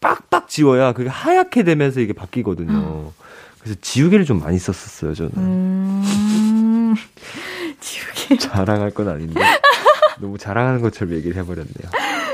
[0.00, 3.12] 빡빡 지워야 그게 하얗게 되면서 이게 바뀌거든요.
[3.60, 5.32] 그래서 지우개를 좀 많이 썼었어요, 저는.
[5.36, 6.94] 음.
[7.80, 8.36] 지우개.
[8.38, 9.40] 자랑할 건 아닌데.
[10.20, 11.90] 너무 자랑하는 것처럼 얘기를 해버렸네요.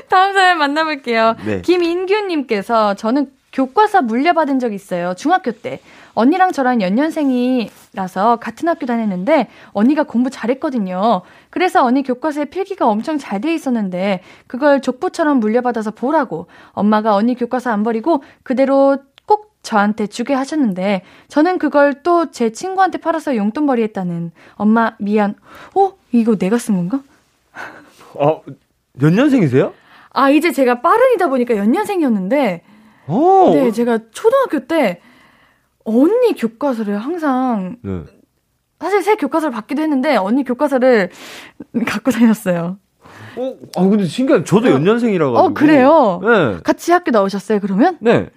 [0.09, 1.37] 다음 사연 만나볼게요.
[1.45, 1.63] 네.
[1.63, 5.15] 김인규님께서 저는 교과서 물려받은 적 있어요.
[5.15, 5.81] 중학교 때.
[6.15, 11.23] 언니랑 저랑 연년생이라서 같은 학교 다녔는데 언니가 공부 잘했거든요.
[11.51, 17.71] 그래서 언니 교과서에 필기가 엄청 잘 돼 있었는데 그걸 족보처럼 물려받아서 보라고 엄마가 언니 교과서
[17.71, 24.33] 안 버리고 그대로 꼭 저한테 주게 하셨는데 저는 그걸 또 제 친구한테 팔아서 용돈벌이 했다는
[24.55, 25.35] 엄마 미안.
[25.75, 25.93] 어?
[26.13, 27.01] 이거 내가 쓴 건가?
[28.15, 28.43] 어,
[28.93, 29.73] 몇 년생이세요?
[30.11, 32.63] 아, 이제 제가 빠른이다 보니까 연년생이었는데,
[33.13, 33.51] 어.
[33.55, 35.01] 네, 제가 초등학교 때
[35.85, 38.03] 언니 교과서를 항상, 네.
[38.81, 41.11] 사실 새 교과서를 받기도 했는데, 언니 교과서를
[41.87, 42.79] 갖고 다녔어요.
[43.37, 44.45] 어, 아, 근데 신기해.
[44.45, 45.47] 저도 연년생이라 가지고.
[45.47, 46.21] 어, 그래요?
[46.23, 46.59] 네.
[46.63, 47.99] 같이 학교 나오셨어요, 그러면?
[48.01, 48.31] 네.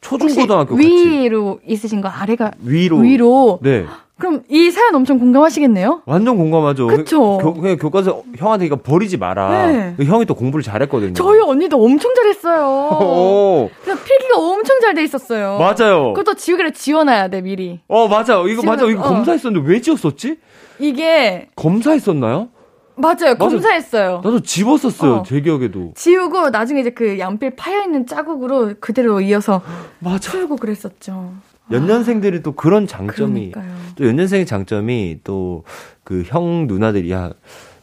[0.00, 0.88] 초중고등학교 같이.
[0.88, 2.98] 위로 있으신 거, 아래가 위로.
[2.98, 3.60] 위로.
[3.62, 3.86] 네.
[4.18, 6.02] 그럼 이 사연 엄청 공감하시겠네요?
[6.06, 6.86] 완전 공감하죠.
[6.86, 7.38] 그쵸?
[7.38, 9.66] 교, 그냥 교과서 형한테 이거 버리지 마라.
[9.66, 9.94] 네.
[9.96, 11.14] 그 형이 또 공부를 잘했거든요.
[11.14, 12.64] 저희 언니도 엄청 잘했어요.
[13.00, 15.58] 오, 그래서 필기가 엄청 잘 돼 있었어요.
[15.58, 16.12] 맞아요.
[16.12, 17.80] 그것도 지우개를 지워놔야 돼, 미리.
[17.88, 18.46] 어, 맞아요.
[18.46, 18.84] 이거 지금, 맞아.
[18.86, 19.04] 이거 어.
[19.08, 20.36] 검사했었는데 왜 지웠었지?
[20.78, 22.48] 이게, 검사했었나요?
[22.94, 23.36] 맞아요.
[23.38, 24.20] 검사했어요.
[24.22, 25.14] 나도 집었었어요.
[25.14, 25.22] 어.
[25.26, 25.92] 제 기억에도.
[25.96, 29.62] 지우고 나중에 이제 그 연필 파여 있는 자국으로 그대로 이어서
[29.98, 30.30] 맞아.
[30.30, 31.32] 풀고 그랬었죠.
[31.70, 33.76] 연년생들이 또 그런 장점이 그러니까요.
[33.96, 35.64] 또 연년생의 장점이 또
[36.04, 37.30] 그 형 누나들이 야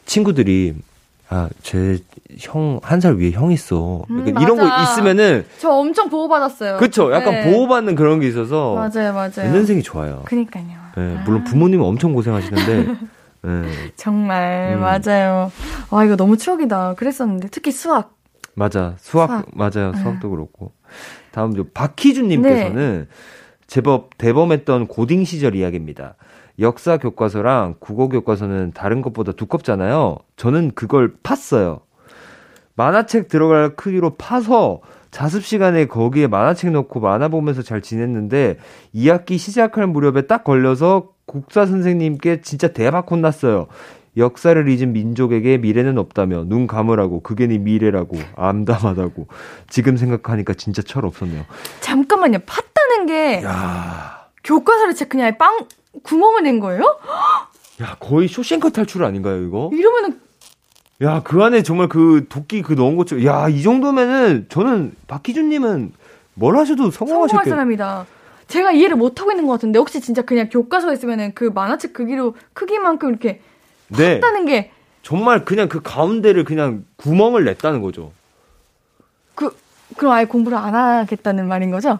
[0.06, 0.74] 친구들이
[1.30, 1.98] 아 제
[2.46, 4.04] 형 한 살 위에 형 있어.
[4.10, 4.68] 음, 이런 거.
[4.82, 6.76] 있으면은 저 엄청 보호받았어요.
[6.78, 7.50] 그쵸 약간 네.
[7.52, 9.32] 보호받는 그런 게 있어서 맞아요, 맞아요.
[9.48, 10.22] 연년생이 좋아요.
[10.26, 10.64] 그니까요.
[10.98, 12.94] 예, 아, 물론 부모님은 엄청 고생하시는데
[13.46, 13.64] 예,
[13.96, 14.80] 정말 음.
[14.80, 15.50] 맞아요.
[15.90, 16.94] 와 이거 너무 추억이다.
[16.94, 18.14] 그랬었는데 특히 수학.
[18.54, 19.46] 맞아 수학, 수학.
[19.54, 19.98] 맞아요 네.
[20.02, 20.72] 수학도 그렇고
[21.30, 23.06] 다음 저 박희준님께서는
[23.70, 26.16] 제법 대범했던 고딩 시절 이야기입니다.
[26.58, 30.18] 역사 교과서랑 국어 교과서는 다른 것보다 두껍잖아요.
[30.34, 31.82] 저는 그걸 팠어요.
[32.74, 34.80] 만화책 들어갈 크기로 파서
[35.12, 38.56] 자습 시간에 거기에 만화책 넣고 만화 보면서 잘 지냈는데
[38.92, 43.68] 2학기 시작할 무렵에 딱 걸려서 국사 선생님께 진짜 대박 혼났어요.
[44.16, 49.26] 역사를 잊은 민족에게 미래는 없다며 눈 감으라고 그게 네 미래라고 암담하다고
[49.68, 51.44] 지금 생각하니까 진짜 철 없었네요.
[51.80, 52.38] 잠깐만요.
[52.38, 55.58] 팠다는 게 야, 교과서를 그냥 빵
[56.02, 56.82] 구멍을 낸 거예요?
[57.82, 59.70] 야 거의 쇼생커 탈출 아닌가요 이거?
[59.72, 60.20] 이러면은
[61.02, 65.92] 야 그 안에 정말 그 도끼 그 넣은 것처럼 야이 정도면은 저는 박희준님은
[66.34, 67.50] 뭘 하셔도 성공할 성공하셨겠.
[67.50, 68.06] 사람이다.
[68.48, 72.34] 제가 이해를 못 하고 있는 것 같은데 혹시 진짜 그냥 교과서에 있으면은 그 만화책 크기로
[72.52, 73.40] 크기만큼 이렇게
[73.90, 74.20] 네.
[74.20, 74.70] 팠다는 게
[75.02, 78.12] 정말 그냥 그 가운데를 그냥 구멍을 냈다는 거죠.
[79.34, 79.50] 그,
[79.96, 81.98] 그럼 아예 공부를 안 하겠다는 말인 거죠?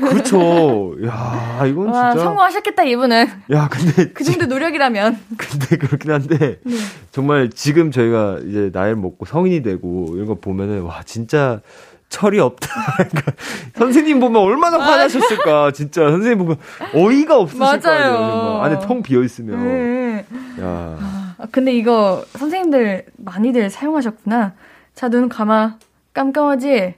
[0.00, 0.94] 그렇죠.
[1.06, 2.24] 야, 이건 와, 진짜.
[2.24, 3.26] 성공하셨겠다, 이분은.
[3.52, 5.18] 야, 근데 그 정도 노력이라면.
[5.38, 6.76] 근데 그렇긴 한데 네.
[7.12, 11.60] 정말 지금 저희가 이제 나이를 먹고 성인이 되고 이런 거 보면은 와 진짜
[12.08, 12.68] 철이 없다.
[12.96, 13.32] 그러니까
[13.76, 15.70] 선생님 보면 얼마나 화나셨을까.
[15.72, 16.58] 진짜 선생님 보면
[16.94, 18.16] 어이가 없으실 거 맞아요.
[18.16, 18.64] 정말.
[18.64, 19.64] 안에 통 비어 있으면.
[19.64, 20.26] 네.
[20.60, 21.21] 야.
[21.42, 24.54] 아, 근데 이거 선생님들 많이들 사용하셨구나.
[24.94, 25.78] 자, 눈 감아.
[26.14, 26.94] 깜깜하지?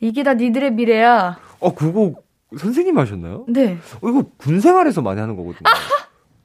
[0.00, 1.38] 이게 다 니들의 미래야.
[1.60, 2.14] 어 그거
[2.56, 3.44] 선생님 하셨나요?
[3.48, 3.76] 네.
[4.00, 5.60] 어, 이거 군 생활에서 많이 하는 거거든요.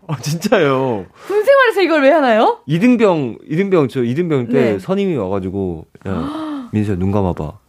[0.07, 1.05] 아 진짜요.
[1.27, 2.59] 군 생활에서 이걸 왜 하나요?
[2.65, 4.79] 이등병 이등병 저 이등병 때 네.
[4.79, 7.59] 선임이 와가지고 야 민수야 눈 감아봐.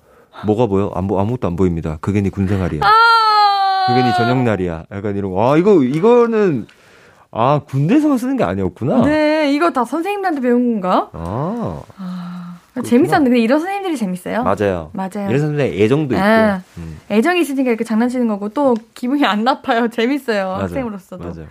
[0.47, 0.91] 뭐가 보여?
[0.95, 1.99] 안 보, 아무것도 안 보입니다.
[2.01, 2.81] 그게 네 군생활이야.
[2.85, 3.87] 아!
[3.89, 4.85] 그게 네 저녁 날이야.
[4.91, 5.53] 약간 이런 거.
[5.53, 6.67] 아 이거 이거는
[7.31, 9.05] 아 군대에서만 쓰는 게 아니었구나.
[9.05, 11.11] 네, 이거 다 선생님들한테 배운 건가?
[11.13, 14.45] 아 재밌었는데, 근데 이런 선생님들이 재밌어요.
[14.45, 14.91] 맞아요.
[14.93, 15.29] 맞아요.
[15.29, 16.25] 이런 선생 애정도 있고.
[16.25, 16.63] 아.
[16.79, 19.89] 음, 애정이 있으니까 이렇게 장난치는 거고, 또 기분이 안 나빠요.
[19.91, 20.45] 재밌어요.
[20.47, 20.63] 맞아요.
[20.63, 21.25] 학생으로서도.
[21.29, 21.47] 맞아요.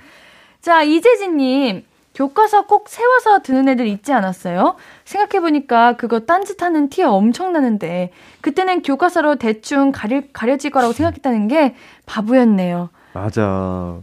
[0.61, 1.83] 자, 이재진님.
[2.15, 4.75] 교과서 꼭 세워서 드는 애들 있지 않았어요?
[5.05, 8.11] 생각해보니까 그거 딴짓하는 티 엄청 나는데,
[8.41, 11.75] 그때는 교과서로 대충 가려, 가려질 거라고 생각했다는 게
[12.07, 12.89] 바보였네요.
[13.13, 13.97] 맞아.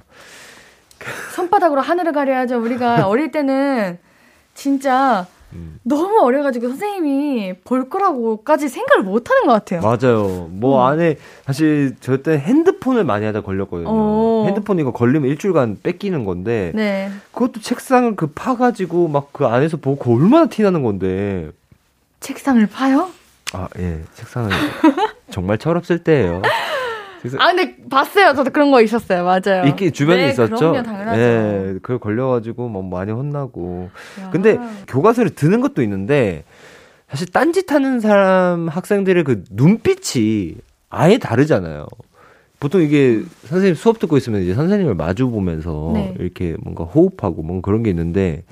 [1.35, 2.61] 손바닥으로 하늘을 가려야죠.
[2.63, 3.99] 우리가 어릴 때는
[4.55, 5.79] 진짜 음.
[5.85, 9.81] 너무 어려가지고 선생님이 볼 거라고까지 생각을 못 하는 것 같아요.
[9.83, 10.49] 맞아요.
[10.51, 10.87] 뭐 음.
[10.93, 13.87] 안에 사실 저 때 핸드폰을 많이 하다 걸렸거든요.
[13.89, 14.45] 어.
[14.47, 17.11] 핸드폰 이거 걸리면 일주일간 뺏기는 건데 네.
[17.33, 21.51] 그것도 책상을 그 파가지고 막 그 안에서 보고 얼마나 티나는 건데.
[22.21, 23.11] 책상을 파요?
[23.53, 24.01] 아, 예.
[24.15, 24.51] 책상은
[25.31, 26.41] 정말 철없을 때예요.
[27.39, 28.35] 아, 근데 봤어요.
[28.35, 29.25] 저도 그런 거 있었어요.
[29.25, 29.65] 맞아요.
[29.69, 30.57] 있기 주변에 네, 있었죠.
[30.57, 31.21] 그럼요, 당연하죠.
[31.21, 31.73] 예.
[31.83, 33.91] 그걸 걸려가지고 뭐 많이 혼나고.
[34.21, 34.31] 야.
[34.31, 34.59] 근데
[34.89, 36.45] 교과서를 드는 것도 있는데
[37.09, 40.57] 사실 딴짓하는 사람 학생들의 그 눈빛이
[40.91, 41.87] 아예 다르잖아요.
[42.61, 46.15] 보통 이게 선생님 수업 듣고 있으면 이제 선생님을 마주 보면서 네.
[46.19, 48.45] 이렇게 뭔가 호흡하고 뭔가 그런 게 있는데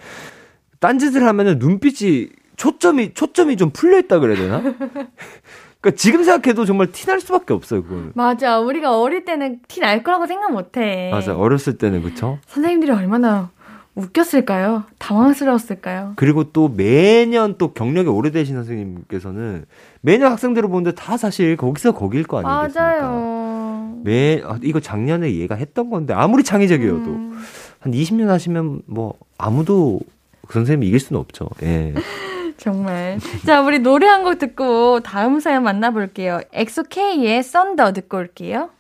[0.81, 4.63] 딴짓을 하면은 눈빛이 초점이 초점이 좀 풀려 있다 그래야 되나?
[5.83, 8.13] 그러니까 지금 생각해도 정말 티 날 수밖에 없어요, 그거는.
[8.15, 8.59] 맞아.
[8.61, 11.11] 우리가 어릴 때는 티 날 거라고 생각 못 해.
[11.11, 11.37] 맞아.
[11.37, 12.39] 어렸을 때는 그쵸?
[12.47, 13.51] 선생님들이 얼마나
[13.95, 14.85] 웃겼을까요?
[14.99, 16.13] 당황스러웠을까요?
[16.17, 19.65] 그리고 또 매년 또 경력이 오래되신 선생님께서는
[20.01, 22.81] 매년 학생들을 보는데 다 사실 거기서 거길 거 아니겠습니까?
[23.01, 23.99] 맞아요.
[24.05, 27.39] 매 아, 이거 작년에 얘가 했던 건데 아무리 창의적이어도 음.
[27.81, 30.01] 한 20년 하시면 뭐 아무도
[30.47, 31.49] 그 선생님이 이길 수는 없죠.
[31.63, 31.93] 예.
[32.57, 33.19] 정말.
[33.47, 36.41] 자, 우리 노래 한 곡 듣고 다음 사연 만나볼게요.
[36.53, 38.71] 엑소K의 썬더 듣고 올게요.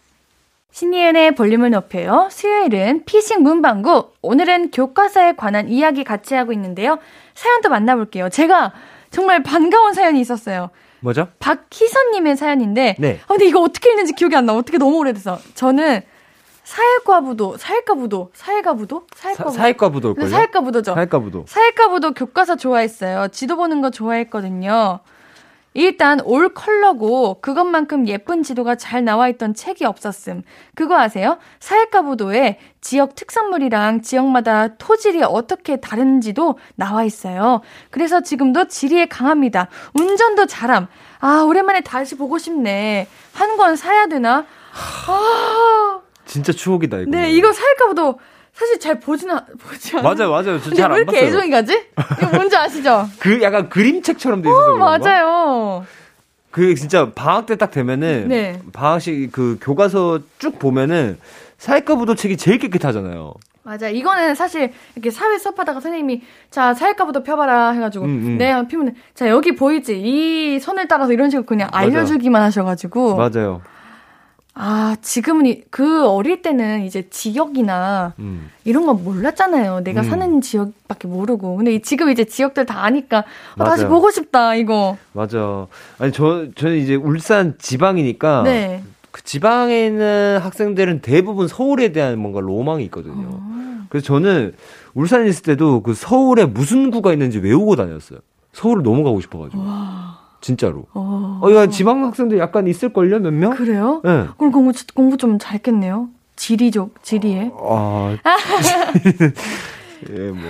[0.70, 2.28] 신이은의 볼륨을 높여요.
[2.30, 4.12] 수요일은 피싱 문방구.
[4.22, 6.98] 오늘은 교과서에 관한 이야기 같이 하고 있는데요.
[7.34, 8.30] 사연도 만나볼게요.
[8.30, 8.72] 제가
[9.10, 10.70] 정말 반가운 사연이 있었어요.
[11.00, 11.28] 뭐죠?
[11.40, 12.96] 박희선님의 사연인데.
[12.98, 13.20] 네.
[13.24, 14.54] 아, 근데 이거 어떻게 읽는지 기억이 안 나.
[14.54, 15.38] 어떻게 너무 오래돼서.
[15.54, 16.00] 저는
[16.72, 19.06] 사회과부도, 사회과부도, 사회과부도?
[19.14, 19.50] 사, 사회과부도.
[19.58, 20.24] 사회과 부도일걸요?
[20.24, 20.94] 네, 사회과부도죠.
[20.94, 21.44] 사회과 부도.
[21.46, 23.28] 사회과부도 교과서 좋아했어요.
[23.28, 25.00] 지도 보는 거 좋아했거든요.
[25.74, 30.42] 일단 올 컬러고 그것만큼 예쁜 지도가 잘 나와 있던 책이 없었음.
[30.74, 31.38] 그거 아세요?
[31.60, 37.60] 사회과부도에 지역 특산물이랑 지역마다 토질이 어떻게 다른지도 나와 있어요.
[37.90, 39.68] 그래서 지금도 지리에 강합니다.
[39.98, 40.88] 운전도 잘함.
[41.20, 43.08] 아, 오랜만에 다시 보고 싶네.
[43.34, 44.44] 한 권 사야 되나?
[45.06, 45.91] 아,
[46.32, 47.10] 진짜 추억이다 이거.
[47.10, 48.18] 네, 이거 사회과부도
[48.54, 50.14] 사실 잘 보지는, 않- 보지 않아요.
[50.14, 50.58] 맞아요, 맞아요.
[50.58, 51.28] 저 근데 잘왜안 이렇게 봤어요.
[51.28, 51.86] 애정이 가지?
[52.20, 53.06] 이거 뭔지 아시죠?
[53.20, 54.98] 그 약간 그림책처럼 돼 있어서 어, 그런가?
[54.98, 55.86] 맞아요.
[56.50, 58.60] 그 진짜 방학 때 딱 되면은 네.
[58.72, 61.18] 방학식 그 교과서 쭉 보면은
[61.58, 63.34] 사회과 부도 책이 제일 깨끗하잖아요.
[63.62, 63.88] 맞아.
[63.88, 68.38] 이거는 사실 이렇게 사회 수업하다가 선생님이 자 사회과부터 펴봐라 해가지고 음, 음.
[68.38, 71.68] 네 피면 자 여기 보이지 이 선을 따라서 이런 식으로 그냥.
[71.72, 73.62] 알려주기만 하셔가지고 맞아요.
[74.54, 78.50] 아, 지금은 이- 그 어릴 때는 이제 지역이나 음.
[78.64, 79.80] 이런 거 몰랐잖아요.
[79.82, 80.04] 내가 음.
[80.10, 81.56] 사는 지역밖에 모르고.
[81.56, 83.24] 근데 이- 지금 이제 지역들 다 아니까
[83.56, 83.86] 아, 다시.
[83.86, 84.98] 보고 싶다, 이거.
[85.14, 85.66] 맞아.
[85.98, 88.82] 아니 저 저는 이제 울산 지방이니까 네.
[89.10, 93.40] 그 지방에 있는 학생들은 대부분 서울에 대한 뭔가 로망이 있거든요.
[93.42, 93.86] 아.
[93.88, 94.52] 그래서 저는
[94.94, 98.18] 울산에 있을 때도 그 서울에 무슨 구가 있는지 외우고 다녔어요.
[98.52, 99.62] 서울을 너무 가고 싶어가지고.
[100.42, 100.84] 진짜로.
[100.92, 101.38] 어.
[101.40, 103.54] 어, 이거 지방 학생들 약간 있을걸요, 몇 명?
[103.54, 104.02] 그래요?
[104.04, 104.26] 네.
[104.36, 106.08] 그럼 공부, 공부 좀 잘겠네요.
[106.36, 107.52] 지리적, 지리에.
[107.56, 108.16] 아.
[110.10, 110.42] 예, 뭐.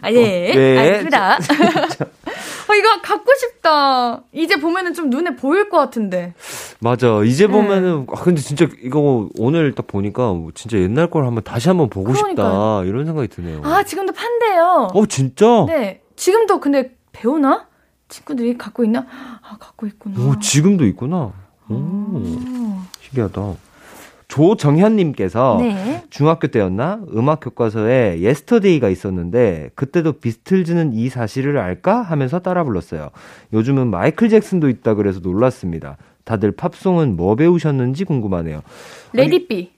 [0.00, 0.54] 아, 예.
[0.54, 0.78] 네.
[0.78, 1.34] 알겠습니다.
[1.34, 4.22] 어, 이거 갖고 싶다.
[4.32, 6.32] 이제 보면은 좀 눈에 보일 것 같은데.
[6.80, 7.20] 맞아.
[7.20, 7.26] 네.
[7.28, 11.90] 이제 보면은, 아, 근데 진짜 이거 오늘 딱 보니까 진짜 옛날 걸 한번 다시 한번
[11.90, 12.32] 보고 싶다.
[12.32, 12.84] 그러니까요.
[12.86, 13.60] 이런 생각이 드네요.
[13.62, 14.88] 아, 지금도 판대요.
[14.94, 15.66] 어, 진짜?
[15.68, 16.00] 네.
[16.16, 17.66] 지금도 근데 배우나?
[18.08, 19.06] 친구들이 갖고 있나?
[19.42, 20.20] 아, 갖고 있구나.
[20.20, 21.32] 오, 지금도 있구나.
[21.68, 22.86] 오, 어.
[23.00, 23.54] 신기하다.
[24.28, 26.02] 조정현님께서 네.
[26.10, 33.10] 중학교 때였나 음악 교과서에 Yesterday가 있었는데 그때도 비틀즈는 이 사실을 알까 하면서 따라 불렀어요.
[33.52, 35.98] 요즘은 마이클 잭슨도 있다 그래서 놀랐습니다.
[36.24, 38.62] 다들 팝송은 뭐 배우셨는지 궁금하네요.
[39.12, 39.70] Let it be.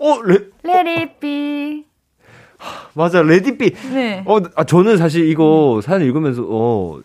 [0.00, 1.84] 어, Le, Let it be.
[2.94, 3.72] 맞아, Let it be.
[3.94, 4.22] 네.
[4.26, 7.00] 어, 아, 저는 사실 이거 사연 읽으면서 어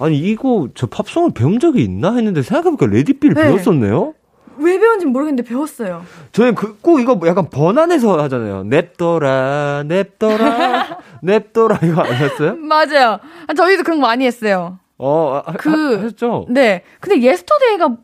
[0.00, 3.42] 아니 이거 저 팝송을 배운 적이 있나 했는데 생각해보니까 Let it be를 네.
[3.44, 4.14] 배웠었네요.
[4.60, 6.04] 왜 배운지 모르겠는데 배웠어요.
[6.32, 8.64] 저는 그, 꼭 이거 뭐 약간 번안해서 하잖아요.
[8.64, 12.56] 냅둬라, 냅둬라, 냅둬라 이거 아니었어요?
[12.56, 13.18] 맞아요.
[13.46, 14.78] 아, 저희도 그런 거 많이 했어요.
[14.98, 16.46] 어, 아, 그- 하- 하셨죠?
[16.50, 16.82] 네.
[16.98, 17.96] 근데 Yesterday가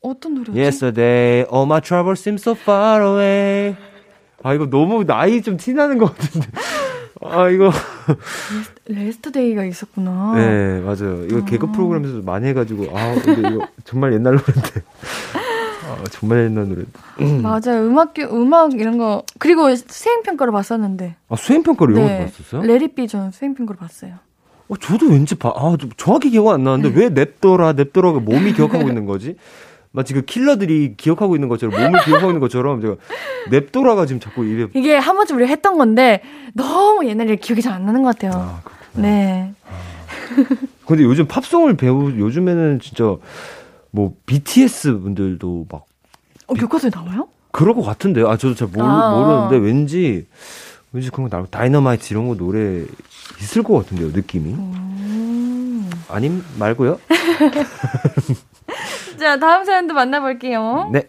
[0.00, 0.58] 어떤 노래였지?
[0.60, 3.76] Yesterday, all my troubles seem so far away.
[4.42, 6.48] 아, 이거 너무 나이 좀 티나는 것 같은데.
[7.24, 7.70] 아, 이거.
[8.90, 10.32] Yesterday가 있었구나.
[10.34, 11.24] 네, 맞아요.
[11.24, 14.82] 이거 개그 프로그램에서도 많이 해가지고, 아, 근데 이거 정말 옛날 노래인데.
[15.88, 17.42] 아, 정말 옛날 노래인데.
[17.42, 17.86] 맞아요.
[17.86, 19.24] 음악, 음악 이런 거.
[19.38, 21.16] 그리고 수행평가를 봤었는데.
[21.28, 22.18] 아, 수행평가를 거 네.
[22.26, 22.62] 봤었어요?
[22.62, 24.14] Let it be 저는 수행평가를 봤어요.
[24.68, 28.88] 어, 저도 왠지 봐, 아, 좀 정확히 기억은 안 나는데 왜 냅둬라, 냅둬라가 몸이 기억하고
[28.88, 29.36] 있는 거지?
[29.92, 32.96] 마치 그 킬러들이 기억하고 있는 것처럼 몸을 기억하고 있는 것처럼 제가
[33.50, 36.22] 냅더라가 지금 자꾸 입에 이게 한 번쯤 우리가 했던 건데
[36.54, 38.32] 너무 옛날에 기억이 잘 안 나는 것 같아요.
[38.42, 38.62] 아.
[38.94, 39.52] 네.
[40.86, 43.16] 근데 요즘 팝송을 배우 요즘에는 진짜
[43.90, 45.84] 뭐 BTS 분들도 막
[46.46, 47.28] 어, 교과서에 나와요?
[47.50, 48.28] 그럴 것 같은데요.
[48.28, 49.10] 아 저도 잘 모르, 아.
[49.48, 50.26] 모르는데 왠지
[50.92, 52.84] 왠지 그런 거 나올 다이너마이트 이런 거 노래
[53.40, 54.08] 있을 것 같은데요.
[54.08, 55.90] 느낌이 음.
[56.08, 56.98] 아님 말고요.
[59.18, 60.90] 자, 다음 사연도 만나볼게요.
[60.92, 61.08] 네.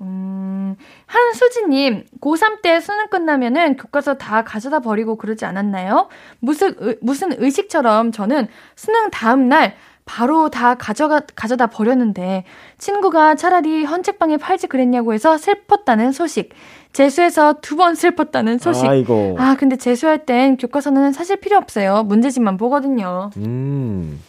[0.00, 6.08] 음, 한수지님, 고3 때 수능 끝나면은 교과서 다 가져다 버리고 그러지 않았나요?
[6.38, 9.74] 무슨, 의, 무슨 의식처럼 저는 수능 다음날
[10.06, 12.44] 바로 다 가져가, 가져다 버렸는데
[12.78, 16.50] 친구가 차라리 헌책방에 팔지 그랬냐고 해서 슬펐다는 소식.
[16.92, 18.86] 재수해서 두 번 슬펐다는 소식.
[18.88, 19.36] 아이고.
[19.38, 22.02] 아, 근데 재수할 땐 교과서는 사실 필요 없어요.
[22.04, 23.30] 문제집만 보거든요.
[23.36, 24.20] 음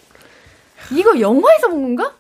[0.91, 2.13] 이거 영화에서 본 건가?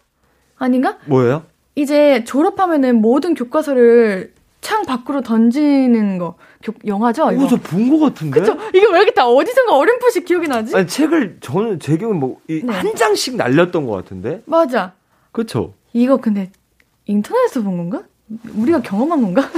[0.61, 0.97] 아닌가?
[1.05, 1.43] 뭐예요?
[1.75, 6.35] 이제 졸업하면은 모든 교과서를 창 밖으로 던지는 거.
[6.63, 7.31] 교, 영화죠?
[7.31, 7.45] 이거.
[7.45, 8.39] 오, 저본 것 같은데.
[8.39, 8.55] 그쵸?
[8.69, 10.75] 이게 왜 이렇게 다 어디선가 어렴풋이 기억이 나지?
[10.75, 12.93] 아니 책을 저는 제 기억은 뭐한 네.
[12.93, 14.43] 장씩 날렸던 것 같은데.
[14.45, 14.93] 맞아.
[15.31, 15.73] 그쵸?
[15.93, 16.51] 이거 근데
[17.07, 18.03] 인터넷에서 본 건가?
[18.55, 19.49] 우리가 경험한 건가?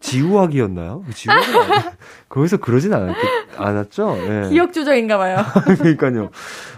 [0.00, 1.04] 지우학이었나요?
[1.14, 1.84] 지우학이 아니-
[2.28, 3.14] 거기서 그러진 않았,
[3.56, 4.16] 않았죠?
[4.18, 4.48] 예.
[4.50, 5.36] 기억 조작인가 봐요.
[5.78, 6.30] 그러니까요.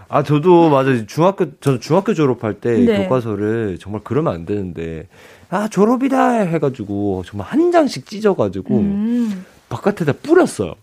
[0.08, 1.06] 아, 저도 맞아요.
[1.06, 3.02] 중학교, 저는 중학교 졸업할 때 네.
[3.02, 5.08] 교과서를 정말 그러면 안 되는데,
[5.50, 9.44] 아, 졸업이다 해가지고, 정말 한 장씩 찢어가지고, 음.
[9.68, 10.74] 바깥에다 뿌렸어요.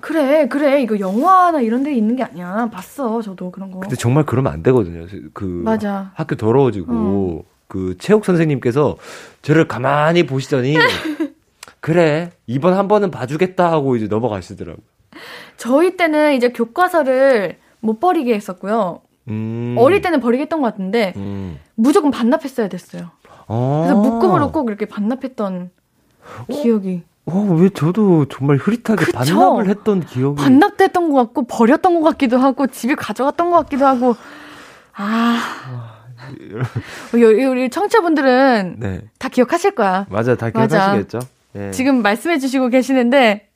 [0.00, 0.82] 그래, 그래.
[0.82, 2.68] 이거 영화나 이런 데 있는 게 아니야.
[2.72, 3.78] 봤어, 저도 그런 거.
[3.78, 5.06] 근데 정말 그러면 안 되거든요.
[5.32, 6.10] 그, 맞아.
[6.14, 8.96] 학교 더러워지고, 그, 체육 선생님께서
[9.42, 10.74] 저를 가만히 보시더니,
[11.78, 14.84] 그래, 이번 한 번은 봐주겠다 하고 이제 넘어가시더라고요.
[15.56, 19.02] 저희 때는 이제 교과서를 못 버리게 했었고요.
[19.28, 19.74] 음.
[19.78, 21.58] 어릴 때는 버리게 했던 것 같은데, 음.
[21.74, 23.10] 무조건 반납했어야 됐어요.
[23.48, 23.82] 아.
[23.84, 25.70] 그래서 묶음으로 꼭 이렇게 반납했던
[26.50, 27.02] 기억이.
[27.26, 29.18] 어, 왜 저도 정말 흐릿하게 그쵸?
[29.18, 30.42] 반납을 했던 기억이.
[30.42, 34.16] 반납도 했던 것 같고, 버렸던 것 같기도 하고, 집에 가져갔던 것 같기도 하고,
[34.94, 35.98] 아.
[37.12, 39.00] 우리, 우리 청취자분들은 네.
[39.18, 40.06] 다 기억하실 거야.
[40.08, 40.50] 맞아, 다.
[40.50, 41.18] 기억하시겠죠?
[41.52, 41.70] 네.
[41.72, 43.48] 지금 말씀해 주시고 계시는데,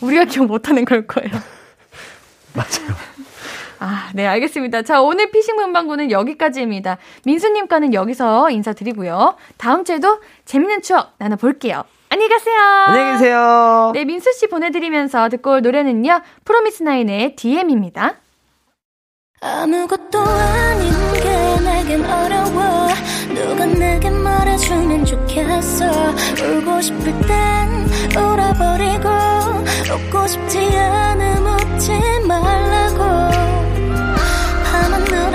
[0.00, 1.30] 우리가 기억 못하는 걸 거예요.
[2.54, 3.11] 맞아요.
[3.84, 4.82] 아, 네, 알겠습니다.
[4.82, 6.98] 자, 오늘 피싱 문방구는 여기까지입니다.
[7.24, 9.34] 민수님과는 여기서 인사드리고요.
[9.56, 11.82] 다음 주에도 재밌는 추억 나눠볼게요.
[12.08, 12.56] 안녕히 가세요.
[12.60, 13.90] 안녕히 계세요.
[13.92, 18.14] 네, 민수 씨 보내드리면서 듣고 올 노래는요, 프로미스나인의 DM입니다.
[19.40, 22.86] 아무것도 아닌 게 내겐 어려워
[23.34, 25.84] 누가 내게 말해주면 좋겠어
[26.40, 29.08] 울고 싶을 땐 울어버리고
[29.92, 31.90] 웃고 싶지 않음 웃지
[32.28, 33.61] 말라고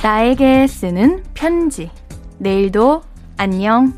[0.00, 1.90] 나에게 쓰는 편지.
[2.38, 3.02] 내일도
[3.36, 3.92] 안녕.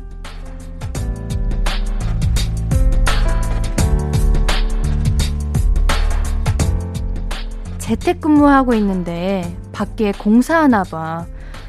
[7.77, 11.27] 재택근무하고 있는데 밖에 공사하나 봐.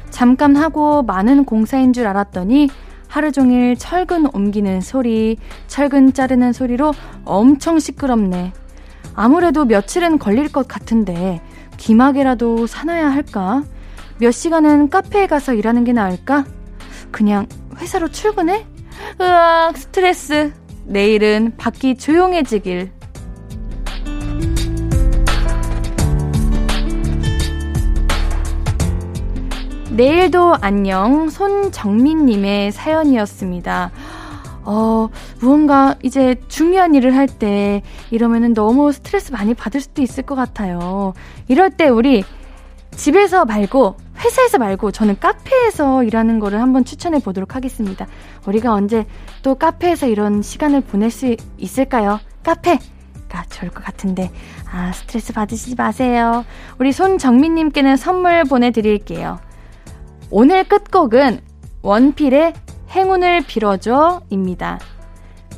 [0.09, 2.69] 잠깐 하고 많은 공사인 줄 알았더니
[3.07, 8.51] 하루 종일 철근 옮기는 소리, 철근 자르는 소리로 엄청 시끄럽네.
[9.13, 11.39] 아무래도 며칠은 걸릴 것 같은데
[11.77, 13.63] 귀마개라도 사놔야 할까?
[14.19, 16.45] 몇 시간은 카페에 가서 일하는 게 나을까?
[17.11, 17.47] 그냥
[17.77, 18.65] 회사로 출근해?
[19.19, 20.53] 으악, 스트레스.
[20.85, 22.91] 내일은 밖이 조용해지길.
[29.91, 33.91] 내일도 안녕 손정민님의 사연이었습니다.
[34.65, 35.09] 어,
[35.39, 41.13] 무언가 이제 중요한 일을 할 때 이러면은 너무 스트레스 많이 받을 수도 있을 것 같아요.
[41.47, 42.23] 이럴 때 우리
[42.95, 48.07] 집에서 말고 회사에서 말고 저는 카페에서 일하는 거를 한번 추천해 보도록 하겠습니다.
[48.45, 49.05] 우리가 언제
[49.41, 52.19] 또 카페에서 이런 시간을 보낼 수 있을까요?
[52.43, 52.79] 카페
[53.29, 54.31] 가 좋을 것 같은데
[54.71, 56.45] 아 스트레스 받으시지 마세요.
[56.79, 59.39] 우리 손정민님께는 선물 보내드릴게요.
[60.29, 61.41] 오늘 끝곡은
[61.81, 62.53] 원필의
[62.91, 64.79] 행운을 빌어줘 입니다.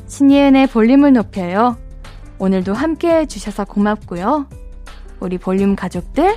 [0.08, 1.78] 신예은의 볼륨을 높여요.
[2.40, 4.48] 오늘도 함께 해주셔서 고맙고요.
[5.20, 6.36] 우리 볼륨 가족들,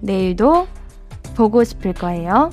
[0.00, 0.66] 내일도
[1.36, 2.50] 보고 싶을 거예요.